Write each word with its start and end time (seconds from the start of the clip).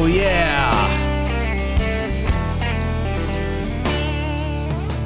Oh, 0.00 0.06
yeah. 0.06 0.70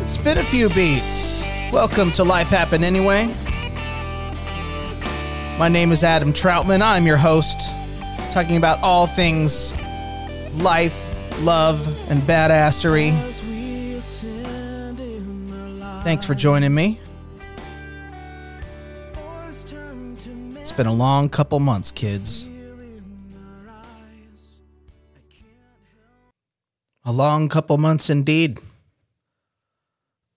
It's 0.03 0.19
been 0.19 0.37
a 0.37 0.45
few 0.45 0.69
beats. 0.69 1.47
Welcome 1.73 2.13
to 2.13 2.25
Life 2.25 2.49
Happen 2.49 2.85
Anyway. 2.85 3.35
My 5.57 5.71
name 5.71 5.93
is 5.93 6.05
Adam 6.05 6.35
Troutman. 6.35 6.83
I'm 6.83 7.07
your 7.07 7.17
host, 7.17 7.59
talking 8.35 8.59
about 8.59 8.83
all 8.83 9.07
things 9.07 9.73
life, 10.57 11.09
love, 11.41 11.81
and 12.11 12.21
badassery. 12.25 13.13
Thanks 16.03 16.27
for 16.27 16.35
joining 16.35 16.75
me. 16.75 17.01
It's 20.61 20.73
been 20.73 20.87
a 20.87 20.93
long 20.93 21.31
couple 21.31 21.61
months, 21.61 21.91
kids. 21.91 22.47
A 27.05 27.13
long 27.13 27.49
couple 27.49 27.79
months 27.79 28.11
indeed. 28.11 28.59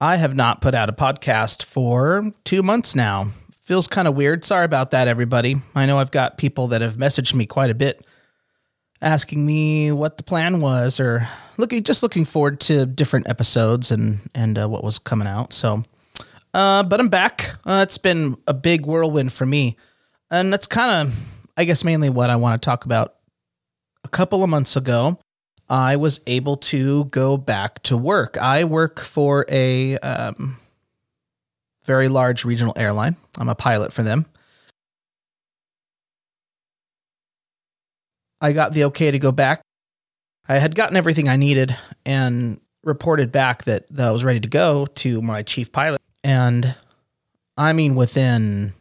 I 0.02 0.18
have 0.18 0.36
not 0.36 0.62
put 0.62 0.74
out 0.74 0.90
a 0.90 0.94
podcast 0.94 1.64
for 1.64 2.32
two 2.44 2.64
months 2.64 2.96
now. 2.96 3.28
Feels 3.62 3.88
kind 3.88 4.08
of 4.08 4.16
weird. 4.16 4.44
Sorry 4.44 4.66
about 4.66 4.92
that, 4.92 5.08
everybody. 5.08 5.56
I 5.76 5.86
know 5.86 6.00
I've 6.00 6.12
got 6.12 6.38
people 6.38 6.68
that 6.68 6.82
have 6.82 6.98
messaged 6.98 7.34
me 7.34 7.46
quite 7.46 7.70
a 7.70 7.76
bit 7.76 8.06
asking 9.02 9.46
me 9.46 9.92
what 9.92 10.18
the 10.18 10.24
plan 10.24 10.60
was 10.60 11.00
or 11.00 11.28
looking 11.58 11.84
just 11.84 12.02
looking 12.02 12.26
forward 12.26 12.60
to 12.62 12.86
different 12.86 13.30
episodes 13.30 13.92
and 13.92 14.20
and 14.34 14.58
uh, 14.58 14.68
what 14.68 14.84
was 14.84 14.98
coming 14.98 15.28
out. 15.28 15.54
So, 15.54 15.84
uh, 16.54 16.84
but 16.84 17.00
I'm 17.00 17.10
back. 17.10 17.56
Uh, 17.66 17.82
it's 17.88 17.98
been 18.00 18.38
a 18.48 18.54
big 18.54 18.86
whirlwind 18.86 19.34
for 19.34 19.46
me, 19.46 19.78
and 20.32 20.52
that's 20.52 20.68
kind 20.68 21.08
of, 21.08 21.16
I 21.56 21.66
guess, 21.66 21.84
mainly 21.84 22.10
what 22.10 22.30
I 22.30 22.36
want 22.36 22.60
to 22.60 22.66
talk 22.66 22.86
about. 22.86 23.16
A 24.04 24.08
couple 24.08 24.44
of 24.44 24.50
months 24.50 24.76
ago, 24.76 25.20
I 25.70 25.96
was 25.96 26.22
able 26.28 26.58
to 26.58 27.06
go 27.06 27.38
back 27.38 27.82
to 27.84 27.98
work. 27.98 28.38
I 28.38 28.64
work 28.64 29.00
for 29.00 29.46
a 29.50 29.98
um, 29.98 30.58
very 31.84 32.08
large 32.08 32.46
regional 32.46 32.74
airline. 32.76 33.16
I'm 33.38 33.50
a 33.50 33.56
pilot 33.56 33.92
for 33.92 34.04
them. 34.04 34.26
I 38.40 38.52
got 38.52 38.74
the 38.74 38.86
okay 38.86 39.10
to 39.12 39.18
go 39.18 39.32
back. 39.32 39.62
I 40.48 40.60
had 40.60 40.76
gotten 40.76 40.98
everything 40.98 41.28
I 41.28 41.36
needed 41.36 41.76
and 42.06 42.60
reported 42.84 43.32
back 43.32 43.64
that, 43.64 43.88
that 43.90 44.08
I 44.08 44.12
was 44.12 44.24
ready 44.24 44.40
to 44.40 44.50
go 44.50 44.86
to 44.86 45.22
my 45.22 45.42
chief 45.42 45.72
pilot. 45.72 46.02
And 46.24 46.76
I 47.58 47.74
mean, 47.74 47.96
within 47.96 48.74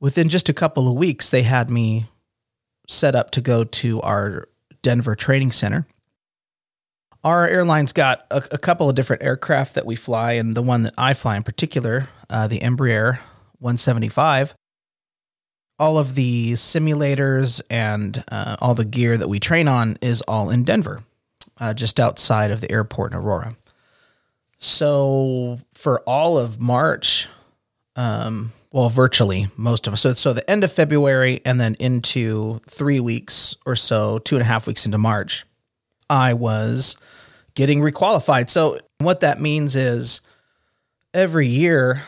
within 0.00 0.28
just 0.28 0.48
a 0.48 0.52
couple 0.52 0.88
of 0.88 0.94
weeks, 0.94 1.30
they 1.30 1.42
had 1.42 1.70
me 1.70 2.06
set 2.88 3.16
up 3.16 3.30
to 3.32 3.40
go 3.40 3.64
to 3.64 4.00
our 4.02 4.48
Denver 4.82 5.16
training 5.16 5.50
center 5.50 5.86
our 7.24 7.48
airline's 7.48 7.92
got 7.92 8.26
a, 8.30 8.36
a, 8.52 8.58
couple 8.58 8.88
of 8.88 8.94
different 8.94 9.22
aircraft 9.22 9.74
that 9.74 9.86
we 9.86 9.96
fly, 9.96 10.32
and 10.32 10.54
the 10.54 10.62
one 10.62 10.82
that 10.82 10.94
I 10.98 11.14
fly 11.14 11.36
in 11.36 11.42
particular, 11.42 12.08
uh, 12.28 12.46
the 12.46 12.60
Embraer 12.60 13.18
175. 13.58 14.54
All 15.78 15.98
of 15.98 16.14
the 16.14 16.52
simulators 16.52 17.62
and 17.68 18.22
uh, 18.30 18.56
all 18.60 18.74
the 18.74 18.84
gear 18.84 19.16
that 19.16 19.28
we 19.28 19.40
train 19.40 19.66
on 19.66 19.96
is 20.00 20.22
all 20.22 20.50
in 20.50 20.62
Denver, 20.62 21.02
uh, 21.58 21.74
just 21.74 21.98
outside 21.98 22.50
of 22.50 22.60
the 22.60 22.70
airport 22.70 23.12
in 23.12 23.18
Aurora. 23.18 23.56
So 24.58 25.58
for 25.72 26.00
all 26.00 26.38
of 26.38 26.60
March, 26.60 27.28
um, 27.96 28.52
well, 28.70 28.88
virtually 28.88 29.48
most 29.56 29.86
of 29.86 29.94
us. 29.94 30.02
So, 30.02 30.12
so 30.12 30.32
the 30.32 30.48
end 30.48 30.62
of 30.62 30.70
February 30.70 31.40
and 31.44 31.60
then 31.60 31.74
into 31.80 32.60
three 32.68 33.00
weeks 33.00 33.56
or 33.66 33.76
so, 33.76 34.18
two 34.18 34.36
and 34.36 34.42
a 34.42 34.46
half 34.46 34.66
weeks 34.66 34.84
into 34.84 34.98
March, 34.98 35.44
I 36.08 36.34
was 36.34 36.96
getting 37.54 37.80
requalified. 37.80 38.50
So, 38.50 38.78
what 38.98 39.20
that 39.20 39.40
means 39.40 39.76
is 39.76 40.20
every 41.12 41.46
year, 41.46 42.02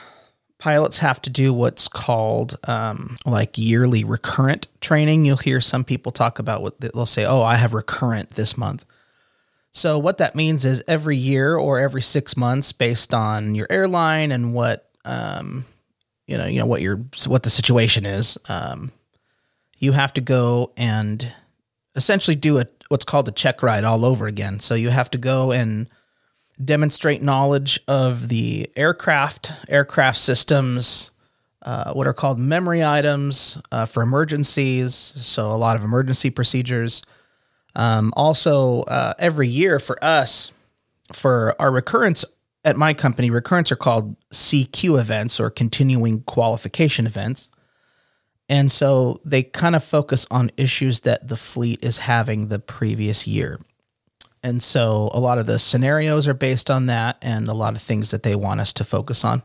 pilots 0.59 0.99
have 0.99 1.21
to 1.23 1.31
do 1.31 1.53
what's 1.53 1.89
called 1.89 2.59
um, 2.67 3.19
like 3.27 3.59
yearly 3.59 4.05
recurrent 4.05 4.67
training. 4.81 5.25
You'll 5.25 5.37
hear 5.37 5.61
some 5.61 5.85
people 5.85 6.13
talk 6.13 6.39
about 6.39 6.63
what 6.63 6.81
they'll 6.81 7.07
say, 7.07 7.25
Oh, 7.25 7.43
I 7.43 7.57
have 7.57 7.75
recurrent 7.75 8.31
this 8.31 8.57
month. 8.57 8.85
So, 9.73 9.99
what 9.99 10.19
that 10.19 10.35
means 10.35 10.65
is 10.65 10.83
every 10.89 11.17
year 11.17 11.57
or 11.57 11.79
every 11.79 12.03
six 12.03 12.37
months, 12.37 12.73
based 12.73 13.13
on 13.13 13.55
your 13.55 13.67
airline 13.69 14.33
and 14.33 14.55
what, 14.55 14.89
um, 15.05 15.67
you 16.27 16.39
know, 16.39 16.47
you 16.47 16.59
know 16.59 16.67
what 16.67 16.81
your 16.81 17.05
what 17.27 17.43
the 17.43 17.51
situation 17.51 18.07
is, 18.07 18.39
um, 18.49 18.91
you 19.79 19.93
have 19.93 20.15
to 20.15 20.23
go 20.23 20.73
and 20.77 21.31
essentially 21.95 22.37
do 22.37 22.59
a 22.59 22.67
what's 22.89 23.05
called 23.05 23.29
a 23.29 23.33
check 23.33 23.63
ride 23.63 23.85
all 23.85 24.05
over 24.05 24.27
again. 24.27 24.61
So 24.61 24.75
you 24.75 24.91
have 24.91 25.11
to 25.11 25.19
go 25.19 25.53
and 25.53 25.89
demonstrate 26.63 27.23
knowledge 27.23 27.81
of 27.87 28.29
the 28.29 28.71
aircraft, 28.77 29.53
aircraft 29.69 30.19
systems, 30.19 31.11
uh, 31.63 31.93
what 31.93 32.07
are 32.07 32.15
called 32.15 32.39
memory 32.39 32.85
items 32.85 33.59
uh, 33.73 33.85
for 33.85 34.03
emergencies. 34.03 34.95
So 34.95 35.53
a 35.53 35.57
lot 35.57 35.77
of 35.77 35.83
emergency 35.83 36.31
procedures. 36.31 37.03
Um, 37.75 38.13
also, 38.17 38.83
uh, 38.83 39.15
every 39.19 39.49
year 39.49 39.79
for 39.79 40.03
us, 40.03 40.53
for 41.13 41.55
our 41.59 41.71
recurrence 41.71 42.25
at 42.65 42.77
my 42.77 42.95
company, 42.95 43.31
recurrence 43.31 43.71
are 43.71 43.77
called 43.77 44.17
CQ 44.33 44.99
events 44.99 45.39
or 45.39 45.51
continuing 45.51 46.23
qualification 46.23 47.07
events. 47.07 47.51
And 48.49 48.71
so 48.71 49.21
they 49.25 49.43
kind 49.43 49.75
of 49.75 49.83
focus 49.83 50.27
on 50.31 50.53
issues 50.57 51.01
that 51.01 51.27
the 51.27 51.37
fleet 51.37 51.85
is 51.85 51.99
having 51.99 52.49
the 52.49 52.59
previous 52.59 53.27
year. 53.27 53.59
And 54.43 54.63
so 54.63 55.11
a 55.13 55.19
lot 55.19 55.39
of 55.39 55.47
the 55.47 55.59
scenarios 55.59 56.29
are 56.29 56.35
based 56.35 56.71
on 56.71 56.87
that 56.87 57.19
and 57.21 57.49
a 57.49 57.55
lot 57.55 57.75
of 57.75 57.83
things 57.83 58.13
that 58.13 58.23
they 58.23 58.37
want 58.37 58.61
us 58.61 58.73
to 58.75 58.85
focus 58.85 59.25
on. 59.25 59.43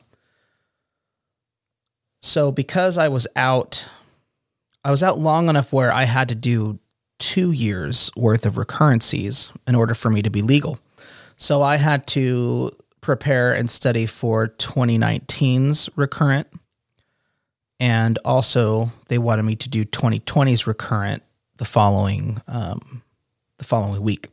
So 2.21 2.51
because 2.51 2.99
I 2.99 3.07
was 3.07 3.27
out 3.35 3.87
I 4.83 4.91
was 4.91 5.03
out 5.03 5.19
long 5.19 5.47
enough 5.49 5.71
where 5.71 5.91
I 5.93 6.05
had 6.05 6.27
to 6.29 6.35
do 6.35 6.79
2 7.19 7.51
years 7.51 8.09
worth 8.15 8.45
of 8.45 8.55
recurrencies 8.55 9.55
in 9.67 9.75
order 9.75 9.93
for 9.93 10.09
me 10.09 10.21
to 10.23 10.29
be 10.29 10.41
legal. 10.41 10.79
So 11.37 11.61
I 11.61 11.77
had 11.77 12.07
to 12.07 12.71
prepare 12.99 13.53
and 13.53 13.69
study 13.69 14.05
for 14.05 14.47
2019's 14.47 15.89
recurrent 15.95 16.47
and 17.81 18.19
also 18.23 18.85
they 19.07 19.17
wanted 19.17 19.43
me 19.43 19.55
to 19.55 19.67
do 19.67 19.83
2020's 19.83 20.67
recurrent 20.67 21.23
the 21.57 21.65
following 21.65 22.39
um, 22.47 23.01
the 23.57 23.65
following 23.65 24.01
week. 24.01 24.29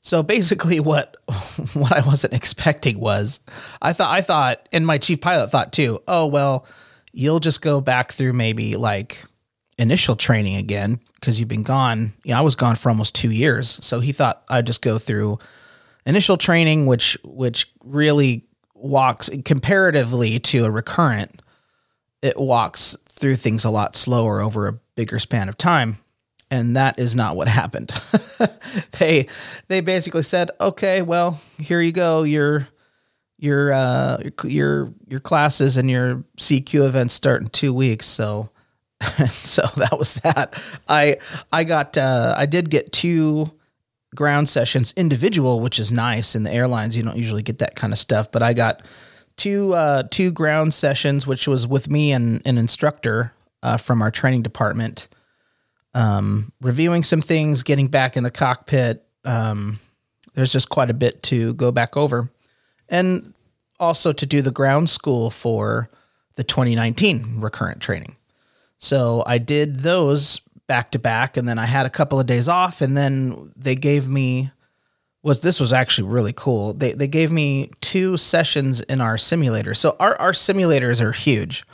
So 0.00 0.22
basically, 0.24 0.80
what 0.80 1.16
what 1.74 1.92
I 1.92 2.04
wasn't 2.04 2.34
expecting 2.34 2.98
was 2.98 3.38
I 3.80 3.92
thought 3.92 4.10
I 4.10 4.20
thought, 4.20 4.68
and 4.72 4.84
my 4.84 4.98
chief 4.98 5.20
pilot 5.20 5.50
thought 5.50 5.72
too. 5.72 6.02
Oh 6.08 6.26
well, 6.26 6.66
you'll 7.12 7.40
just 7.40 7.62
go 7.62 7.80
back 7.80 8.10
through 8.10 8.32
maybe 8.32 8.76
like 8.76 9.24
initial 9.78 10.16
training 10.16 10.56
again 10.56 10.98
because 11.14 11.38
you've 11.38 11.48
been 11.48 11.62
gone. 11.62 12.12
You 12.24 12.32
know, 12.32 12.38
I 12.38 12.42
was 12.42 12.56
gone 12.56 12.74
for 12.74 12.88
almost 12.88 13.14
two 13.14 13.30
years, 13.30 13.78
so 13.84 14.00
he 14.00 14.10
thought 14.10 14.42
I'd 14.48 14.66
just 14.66 14.82
go 14.82 14.98
through 14.98 15.38
initial 16.06 16.36
training, 16.36 16.86
which 16.86 17.16
which 17.22 17.72
really 17.84 18.44
walks 18.74 19.30
comparatively 19.44 20.40
to 20.40 20.64
a 20.64 20.70
recurrent 20.70 21.40
it 22.24 22.40
walks 22.40 22.96
through 23.10 23.36
things 23.36 23.66
a 23.66 23.70
lot 23.70 23.94
slower 23.94 24.40
over 24.40 24.66
a 24.66 24.72
bigger 24.96 25.18
span 25.18 25.48
of 25.50 25.58
time. 25.58 25.98
And 26.50 26.74
that 26.76 26.98
is 26.98 27.14
not 27.14 27.36
what 27.36 27.48
happened. 27.60 27.92
They 28.98 29.28
they 29.68 29.80
basically 29.80 30.24
said 30.24 30.50
okay 30.60 31.00
well 31.02 31.40
here 31.58 31.80
you 31.80 31.92
go. 31.92 32.24
Your 32.24 32.66
your 33.38 33.72
uh 33.72 34.18
your 34.42 34.92
your 35.06 35.20
classes 35.20 35.76
and 35.76 35.88
your 35.88 36.24
CQ 36.38 36.86
events 36.86 37.14
start 37.14 37.42
in 37.42 37.48
2 37.48 37.72
weeks. 37.72 38.06
So 38.06 38.50
so 39.30 39.62
that 39.76 39.96
was 39.96 40.14
that. 40.14 40.60
I 40.88 41.18
i 41.52 41.62
got 41.62 41.96
uh 41.96 42.34
i 42.36 42.46
did 42.46 42.68
get 42.68 42.92
two 42.92 43.52
ground 44.16 44.48
sessions 44.48 44.92
individual 44.96 45.60
which 45.60 45.78
is 45.78 45.92
nice 45.92 46.34
in 46.34 46.42
the 46.42 46.52
airlines. 46.52 46.96
You 46.96 47.04
don't 47.04 47.16
usually 47.16 47.42
get 47.42 47.58
that 47.60 47.76
kind 47.76 47.92
of 47.92 47.98
stuff 47.98 48.32
but 48.32 48.42
i 48.42 48.54
got 48.54 48.82
two 49.36 49.74
uh, 49.74 50.04
two 50.10 50.32
ground 50.32 50.74
sessions, 50.74 51.26
which 51.26 51.48
was 51.48 51.66
with 51.66 51.88
me 51.90 52.12
and 52.12 52.42
an 52.46 52.58
instructor 52.58 53.32
uh, 53.62 53.76
from 53.76 54.02
our 54.02 54.10
training 54.10 54.42
department, 54.42 55.08
um, 55.94 56.52
reviewing 56.60 57.02
some 57.02 57.22
things, 57.22 57.62
getting 57.62 57.88
back 57.88 58.16
in 58.16 58.24
the 58.24 58.30
cockpit. 58.30 59.04
Um, 59.24 59.80
there's 60.34 60.52
just 60.52 60.68
quite 60.68 60.90
a 60.90 60.94
bit 60.94 61.22
to 61.24 61.54
go 61.54 61.72
back 61.72 61.96
over, 61.96 62.30
and 62.88 63.34
also 63.80 64.12
to 64.12 64.26
do 64.26 64.42
the 64.42 64.50
ground 64.50 64.88
school 64.90 65.30
for 65.30 65.88
the 66.36 66.44
2019 66.44 67.40
recurrent 67.40 67.80
training. 67.80 68.16
So 68.78 69.22
I 69.26 69.38
did 69.38 69.80
those 69.80 70.40
back 70.66 70.90
to 70.92 70.98
back, 70.98 71.36
and 71.36 71.48
then 71.48 71.58
I 71.58 71.66
had 71.66 71.86
a 71.86 71.90
couple 71.90 72.18
of 72.18 72.26
days 72.26 72.48
off, 72.48 72.80
and 72.80 72.96
then 72.96 73.52
they 73.56 73.74
gave 73.74 74.08
me 74.08 74.50
was 75.24 75.40
this 75.40 75.58
was 75.58 75.72
actually 75.72 76.08
really 76.08 76.34
cool. 76.34 76.74
They 76.74 76.92
they 76.92 77.08
gave 77.08 77.32
me 77.32 77.70
two 77.80 78.16
sessions 78.16 78.82
in 78.82 79.00
our 79.00 79.18
simulator. 79.18 79.74
So 79.74 79.96
our 79.98 80.14
our 80.20 80.32
simulators 80.32 81.00
are 81.00 81.12
huge. 81.12 81.64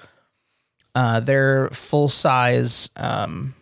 Uh, 0.94 1.20
they're 1.20 1.68
full 1.70 2.08
size 2.08 2.90
um, 2.96 3.54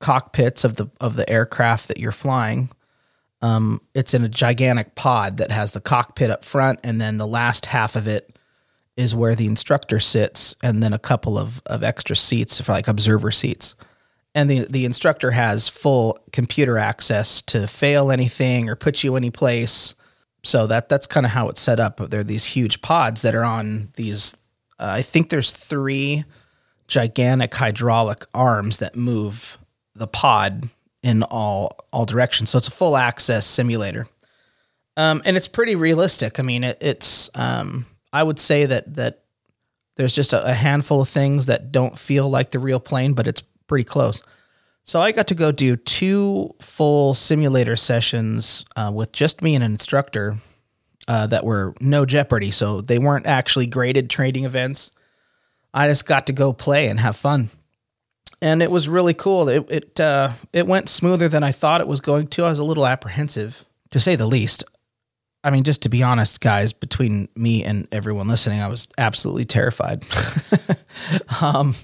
cockpits 0.00 0.64
of 0.64 0.74
the 0.76 0.88
of 1.00 1.14
the 1.16 1.28
aircraft 1.28 1.88
that 1.88 1.98
you're 1.98 2.12
flying. 2.12 2.70
Um, 3.42 3.82
it's 3.94 4.14
in 4.14 4.24
a 4.24 4.28
gigantic 4.28 4.94
pod 4.94 5.36
that 5.36 5.50
has 5.50 5.72
the 5.72 5.80
cockpit 5.80 6.30
up 6.30 6.44
front, 6.44 6.80
and 6.82 6.98
then 6.98 7.18
the 7.18 7.26
last 7.26 7.66
half 7.66 7.94
of 7.94 8.08
it 8.08 8.34
is 8.96 9.14
where 9.14 9.34
the 9.34 9.46
instructor 9.46 10.00
sits, 10.00 10.56
and 10.62 10.82
then 10.82 10.94
a 10.94 10.98
couple 10.98 11.36
of 11.38 11.60
of 11.66 11.84
extra 11.84 12.16
seats 12.16 12.58
for 12.58 12.72
like 12.72 12.88
observer 12.88 13.30
seats. 13.30 13.76
And 14.36 14.50
the 14.50 14.66
the 14.68 14.84
instructor 14.84 15.30
has 15.30 15.66
full 15.66 16.18
computer 16.30 16.76
access 16.76 17.40
to 17.42 17.66
fail 17.66 18.10
anything 18.12 18.68
or 18.68 18.76
put 18.76 19.02
you 19.02 19.16
any 19.16 19.30
place. 19.30 19.94
So 20.44 20.66
that 20.66 20.90
that's 20.90 21.06
kind 21.06 21.24
of 21.24 21.32
how 21.32 21.48
it's 21.48 21.60
set 21.60 21.80
up. 21.80 21.96
There 22.10 22.20
are 22.20 22.24
these 22.24 22.44
huge 22.44 22.82
pods 22.82 23.22
that 23.22 23.34
are 23.34 23.44
on 23.44 23.92
these. 23.96 24.36
Uh, 24.78 24.90
I 24.90 25.00
think 25.02 25.30
there's 25.30 25.52
three 25.52 26.24
gigantic 26.86 27.54
hydraulic 27.54 28.26
arms 28.34 28.76
that 28.78 28.94
move 28.94 29.56
the 29.94 30.06
pod 30.06 30.68
in 31.02 31.22
all 31.22 31.78
all 31.90 32.04
directions. 32.04 32.50
So 32.50 32.58
it's 32.58 32.68
a 32.68 32.72
full 32.72 32.98
access 32.98 33.46
simulator, 33.46 34.06
um, 34.98 35.22
and 35.24 35.38
it's 35.38 35.48
pretty 35.48 35.76
realistic. 35.76 36.38
I 36.38 36.42
mean, 36.42 36.62
it, 36.62 36.76
it's 36.82 37.30
um, 37.34 37.86
I 38.12 38.22
would 38.22 38.38
say 38.38 38.66
that 38.66 38.96
that 38.96 39.22
there's 39.96 40.14
just 40.14 40.34
a, 40.34 40.44
a, 40.50 40.52
handful 40.52 41.00
of 41.00 41.08
things 41.08 41.46
that 41.46 41.72
don't 41.72 41.98
feel 41.98 42.28
like 42.28 42.50
the 42.50 42.58
real 42.58 42.80
plane, 42.80 43.14
but 43.14 43.26
it's 43.26 43.42
pretty 43.66 43.84
close. 43.84 44.22
So 44.84 45.00
I 45.00 45.12
got 45.12 45.26
to 45.28 45.34
go 45.34 45.50
do 45.50 45.76
two 45.76 46.54
full 46.60 47.14
simulator 47.14 47.76
sessions 47.76 48.64
uh, 48.76 48.90
with 48.94 49.12
just 49.12 49.42
me 49.42 49.54
and 49.54 49.64
an 49.64 49.72
instructor 49.72 50.36
uh, 51.08 51.26
that 51.26 51.44
were 51.44 51.74
no 51.80 52.06
jeopardy. 52.06 52.50
So 52.50 52.80
they 52.80 52.98
weren't 52.98 53.26
actually 53.26 53.66
graded 53.66 54.10
training 54.10 54.44
events. 54.44 54.92
I 55.74 55.88
just 55.88 56.06
got 56.06 56.26
to 56.28 56.32
go 56.32 56.52
play 56.52 56.88
and 56.88 57.00
have 57.00 57.16
fun 57.16 57.50
and 58.42 58.62
it 58.62 58.70
was 58.70 58.88
really 58.88 59.14
cool. 59.14 59.48
It 59.48 59.70
it 59.70 60.00
uh, 60.00 60.32
it 60.52 60.66
went 60.66 60.88
smoother 60.88 61.28
than 61.28 61.42
I 61.42 61.52
thought 61.52 61.80
it 61.80 61.88
was 61.88 62.00
going 62.00 62.28
to. 62.28 62.44
I 62.44 62.50
was 62.50 62.58
a 62.58 62.64
little 62.64 62.86
apprehensive, 62.86 63.64
to 63.90 64.00
say 64.00 64.16
the 64.16 64.26
least. 64.26 64.64
I 65.42 65.50
mean, 65.50 65.64
just 65.64 65.82
to 65.82 65.88
be 65.88 66.02
honest, 66.02 66.40
guys, 66.40 66.72
between 66.72 67.28
me 67.36 67.62
and 67.62 67.86
everyone 67.92 68.26
listening, 68.26 68.60
I 68.60 68.68
was 68.68 68.88
absolutely 68.98 69.44
terrified. 69.44 70.04
um, 71.42 71.74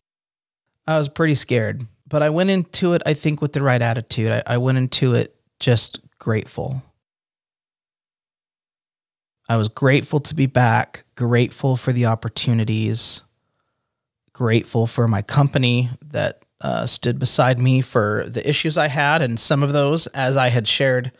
I 0.86 0.98
was 0.98 1.08
pretty 1.08 1.34
scared, 1.34 1.86
but 2.06 2.22
I 2.22 2.30
went 2.30 2.50
into 2.50 2.94
it, 2.94 3.02
I 3.06 3.14
think, 3.14 3.40
with 3.40 3.52
the 3.52 3.62
right 3.62 3.80
attitude. 3.80 4.30
I, 4.30 4.42
I 4.46 4.58
went 4.58 4.78
into 4.78 5.14
it 5.14 5.36
just 5.60 6.00
grateful. 6.18 6.82
I 9.48 9.56
was 9.56 9.68
grateful 9.68 10.20
to 10.20 10.34
be 10.34 10.46
back, 10.46 11.04
grateful 11.14 11.76
for 11.76 11.92
the 11.92 12.06
opportunities 12.06 13.22
grateful 14.32 14.86
for 14.86 15.06
my 15.06 15.22
company 15.22 15.90
that 16.00 16.44
uh, 16.60 16.86
stood 16.86 17.18
beside 17.18 17.58
me 17.58 17.80
for 17.80 18.24
the 18.26 18.46
issues 18.48 18.78
I 18.78 18.88
had. 18.88 19.22
And 19.22 19.38
some 19.38 19.62
of 19.62 19.72
those, 19.72 20.06
as 20.08 20.36
I 20.36 20.48
had 20.48 20.66
shared 20.66 21.12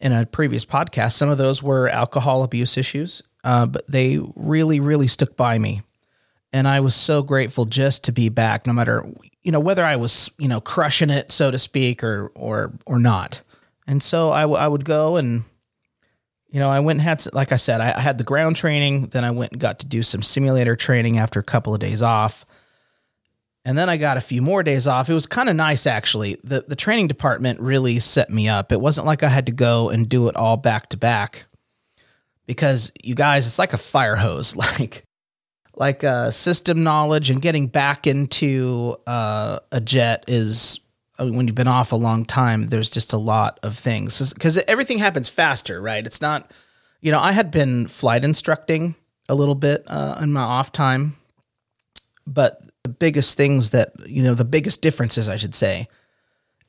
in 0.00 0.12
a 0.12 0.26
previous 0.26 0.64
podcast, 0.64 1.12
some 1.12 1.28
of 1.28 1.38
those 1.38 1.62
were 1.62 1.88
alcohol 1.88 2.42
abuse 2.42 2.76
issues, 2.76 3.22
uh, 3.44 3.66
but 3.66 3.86
they 3.86 4.18
really, 4.34 4.80
really 4.80 5.06
stuck 5.06 5.36
by 5.36 5.58
me. 5.58 5.82
And 6.52 6.68
I 6.68 6.80
was 6.80 6.94
so 6.94 7.22
grateful 7.22 7.64
just 7.64 8.04
to 8.04 8.12
be 8.12 8.28
back, 8.28 8.66
no 8.66 8.72
matter 8.72 9.04
you 9.42 9.50
know 9.50 9.60
whether 9.60 9.84
I 9.84 9.96
was 9.96 10.30
you 10.38 10.48
know 10.48 10.60
crushing 10.60 11.10
it, 11.10 11.32
so 11.32 11.50
to 11.50 11.58
speak, 11.58 12.04
or 12.04 12.30
or 12.34 12.72
or 12.86 12.98
not. 12.98 13.42
And 13.86 14.02
so 14.02 14.30
I, 14.30 14.42
w- 14.42 14.58
I 14.58 14.68
would 14.68 14.84
go 14.84 15.16
and 15.16 15.44
you 16.52 16.60
know, 16.60 16.68
I 16.68 16.80
went 16.80 16.98
and 16.98 17.02
had, 17.02 17.24
like 17.34 17.50
I 17.50 17.56
said, 17.56 17.80
I, 17.80 17.94
I, 17.96 18.00
had 18.00 18.18
the 18.18 18.24
ground 18.24 18.56
training. 18.56 19.06
Then 19.06 19.24
I 19.24 19.30
went 19.30 19.52
and 19.52 19.60
got 19.60 19.78
to 19.78 19.86
do 19.86 20.02
some 20.02 20.20
simulator 20.20 20.76
training 20.76 21.18
after 21.18 21.40
a 21.40 21.42
couple 21.42 21.72
of 21.72 21.80
days 21.80 22.02
off. 22.02 22.44
And 23.64 23.78
then 23.78 23.88
I 23.88 23.96
got 23.96 24.18
a 24.18 24.20
few 24.20 24.42
more 24.42 24.62
days 24.62 24.86
off. 24.86 25.08
It 25.08 25.14
was 25.14 25.26
kind 25.26 25.48
of 25.48 25.56
nice, 25.56 25.86
actually. 25.86 26.36
The, 26.44 26.62
the 26.68 26.76
training 26.76 27.08
department 27.08 27.58
really 27.60 27.98
set 28.00 28.28
me 28.28 28.50
up. 28.50 28.70
It 28.70 28.82
wasn't 28.82 29.06
like 29.06 29.22
I 29.22 29.30
had 29.30 29.46
to 29.46 29.52
go 29.52 29.88
and 29.88 30.08
do 30.08 30.28
it 30.28 30.36
all 30.36 30.58
back 30.58 30.90
to 30.90 30.98
back 30.98 31.46
because 32.44 32.92
you 33.02 33.14
guys, 33.14 33.46
it's 33.46 33.58
like 33.58 33.72
a 33.72 33.78
fire 33.78 34.16
hose. 34.16 34.54
Like, 34.78 35.04
like 35.76 36.04
uh, 36.04 36.30
system 36.30 36.82
knowledge 36.82 37.30
and 37.30 37.40
getting 37.40 37.66
back 37.66 38.06
into 38.06 38.96
uh, 39.06 39.60
a 39.70 39.80
jet 39.80 40.24
is 40.28 40.80
when 41.18 41.46
you've 41.46 41.54
been 41.54 41.68
off 41.68 41.92
a 41.92 41.96
long 41.96 42.24
time, 42.24 42.68
there's 42.68 42.90
just 42.90 43.12
a 43.12 43.18
lot 43.18 43.60
of 43.62 43.78
things 43.78 44.32
because 44.32 44.58
everything 44.58 44.98
happens 44.98 45.28
faster, 45.28 45.80
right? 45.80 46.04
It's 46.04 46.20
not, 46.20 46.50
you 47.00 47.12
know, 47.12 47.20
I 47.20 47.32
had 47.32 47.50
been 47.50 47.86
flight 47.86 48.24
instructing 48.24 48.94
a 49.28 49.34
little 49.34 49.54
bit 49.54 49.84
uh, 49.86 50.18
in 50.20 50.32
my 50.32 50.42
off 50.42 50.72
time, 50.72 51.16
but 52.26 52.60
the 52.82 52.88
biggest 52.88 53.36
things 53.36 53.70
that, 53.70 53.92
you 54.06 54.22
know, 54.22 54.34
the 54.34 54.44
biggest 54.44 54.82
differences, 54.82 55.28
I 55.28 55.36
should 55.36 55.54
say, 55.54 55.88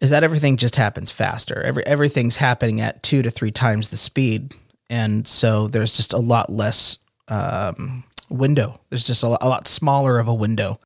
is 0.02 0.10
that 0.10 0.24
everything 0.24 0.58
just 0.58 0.76
happens 0.76 1.12
faster. 1.12 1.62
Every 1.62 1.86
everything's 1.86 2.36
happening 2.36 2.82
at 2.82 3.04
two 3.04 3.22
to 3.22 3.32
three 3.32 3.52
times 3.52 3.90
the 3.90 3.98
speed, 3.98 4.54
and 4.90 5.28
so 5.28 5.68
there's 5.68 5.96
just 5.96 6.14
a 6.14 6.20
lot 6.20 6.52
less 6.52 6.98
um, 7.30 8.04
window. 8.34 8.82
There's 8.90 9.04
just 9.04 9.24
a 9.24 9.30
lot, 9.30 9.44
a 9.44 9.48
lot 9.48 9.68
smaller 9.68 10.20
of 10.20 10.28
a 10.28 10.34
window 10.34 10.80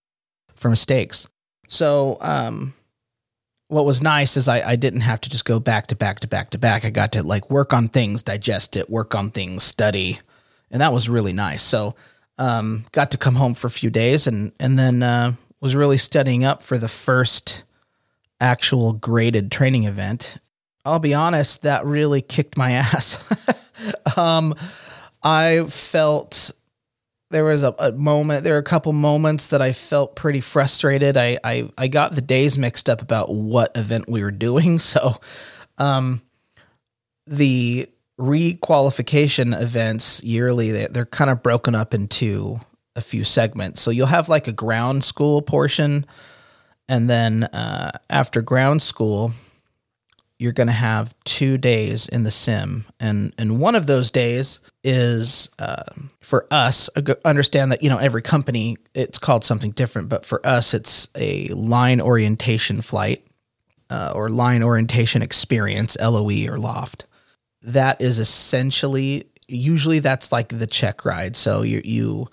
for 0.56 0.70
mistakes. 0.70 1.28
So, 1.68 2.18
um, 2.22 2.74
what 3.70 3.86
was 3.86 4.02
nice 4.02 4.38
is 4.38 4.48
I, 4.48 4.62
I 4.62 4.76
didn't 4.78 5.02
have 5.02 5.20
to 5.22 5.30
just 5.30 5.44
go 5.44 5.60
back 5.60 5.88
to 5.88 5.96
back 5.96 6.22
to 6.22 6.28
back 6.28 6.52
to 6.52 6.58
back. 6.58 6.86
I 6.86 6.90
got 6.90 7.12
to 7.14 7.24
like 7.24 7.50
work 7.50 7.74
on 7.74 7.90
things, 7.90 8.24
digest 8.24 8.78
it, 8.78 8.90
work 8.90 9.14
on 9.14 9.30
things, 9.30 9.64
study, 9.64 10.20
and 10.72 10.82
that 10.82 10.94
was 10.94 11.10
really 11.10 11.34
nice. 11.34 11.64
So, 11.64 11.96
um, 12.38 12.86
got 12.92 13.12
to 13.12 13.18
come 13.18 13.36
home 13.36 13.56
for 13.56 13.68
a 13.68 13.72
few 13.72 13.90
days 13.90 14.28
and 14.28 14.54
and 14.60 14.80
then 14.80 15.04
uh, 15.04 15.34
was 15.60 15.76
really 15.76 15.98
studying 15.98 16.46
up 16.46 16.64
for 16.64 16.78
the 16.78 16.88
first 16.88 17.64
actual 18.40 18.94
graded 18.94 19.52
training 19.52 19.84
event. 19.84 20.38
I'll 20.86 21.00
be 21.00 21.14
honest, 21.14 21.64
that 21.64 21.86
really 21.86 22.22
kicked 22.22 22.56
my 22.56 22.72
ass. 22.84 23.20
um, 24.18 24.56
I 25.24 25.66
felt 25.66 26.52
there 27.30 27.44
was 27.44 27.64
a, 27.64 27.76
a, 27.80 27.92
moment 27.92 28.44
there 28.44 28.54
were 28.54 28.60
a 28.60 28.64
couple 28.64 28.94
moments 28.94 29.50
that 29.50 29.62
i 29.62 29.72
felt 29.72 30.16
pretty 30.16 30.42
frustrated. 30.42 31.18
I, 31.18 31.40
I 31.44 31.70
i 31.78 31.88
got 31.88 32.16
the 32.16 32.22
days 32.22 32.58
mixed 32.58 32.90
up 32.90 33.02
about 33.02 33.34
what 33.34 33.76
event 33.76 34.06
we 34.10 34.24
were 34.24 34.32
doing. 34.32 34.80
So 34.88 35.16
um 35.78 36.22
the 37.28 37.90
requalification 38.20 39.60
events 39.60 40.24
yearly 40.24 40.72
they, 40.72 40.88
they're 40.88 41.06
kind 41.06 41.30
of 41.30 41.44
broken 41.44 41.76
up 41.76 41.94
into 41.94 42.60
a 42.96 43.02
few 43.02 43.24
segments. 43.24 43.82
So 43.82 43.92
you'll 43.92 44.08
have 44.08 44.30
like 44.30 44.48
a 44.48 44.52
ground 44.52 45.04
school 45.04 45.42
portion 45.42 46.06
and 46.90 47.10
then 47.10 47.44
uh, 47.44 47.92
after 48.10 48.42
ground 48.42 48.81
school 48.81 49.34
you're 50.40 50.52
going 50.52 50.68
to 50.68 50.74
have 50.74 51.16
two 51.24 51.58
days 51.58 52.08
in 52.08 52.24
the 52.24 52.32
sim. 52.32 52.86
And 53.00 53.34
and 53.38 53.60
one 53.60 53.76
of 53.76 53.88
those 53.88 54.12
days 54.12 54.60
is 54.84 55.50
uh, 55.60 55.84
for 56.22 56.46
us 56.52 56.90
understand 57.26 57.72
that 57.72 57.84
you 57.84 57.90
know 57.90 57.98
every 57.98 58.22
company 58.22 58.78
it's 58.94 59.20
called 59.20 59.44
something 59.44 59.72
different 59.72 60.10
but 60.10 60.26
for 60.26 60.46
us 60.46 60.74
it's 60.74 61.10
a 61.16 61.48
line 61.50 62.00
orientation 62.00 62.82
flight 62.82 63.26
uh, 63.90 64.12
or 64.14 64.30
line 64.30 64.64
orientation 64.64 65.22
experience 65.22 65.98
loe 66.00 66.30
or 66.48 66.58
loft. 66.58 67.06
That 67.64 68.00
is 68.02 68.20
essentially 68.20 69.28
usually 69.48 70.00
that's 70.00 70.32
like 70.32 70.50
the 70.50 70.68
check 70.68 71.06
ride. 71.06 71.36
So 71.36 71.62
you 71.64 71.82
you 71.84 72.30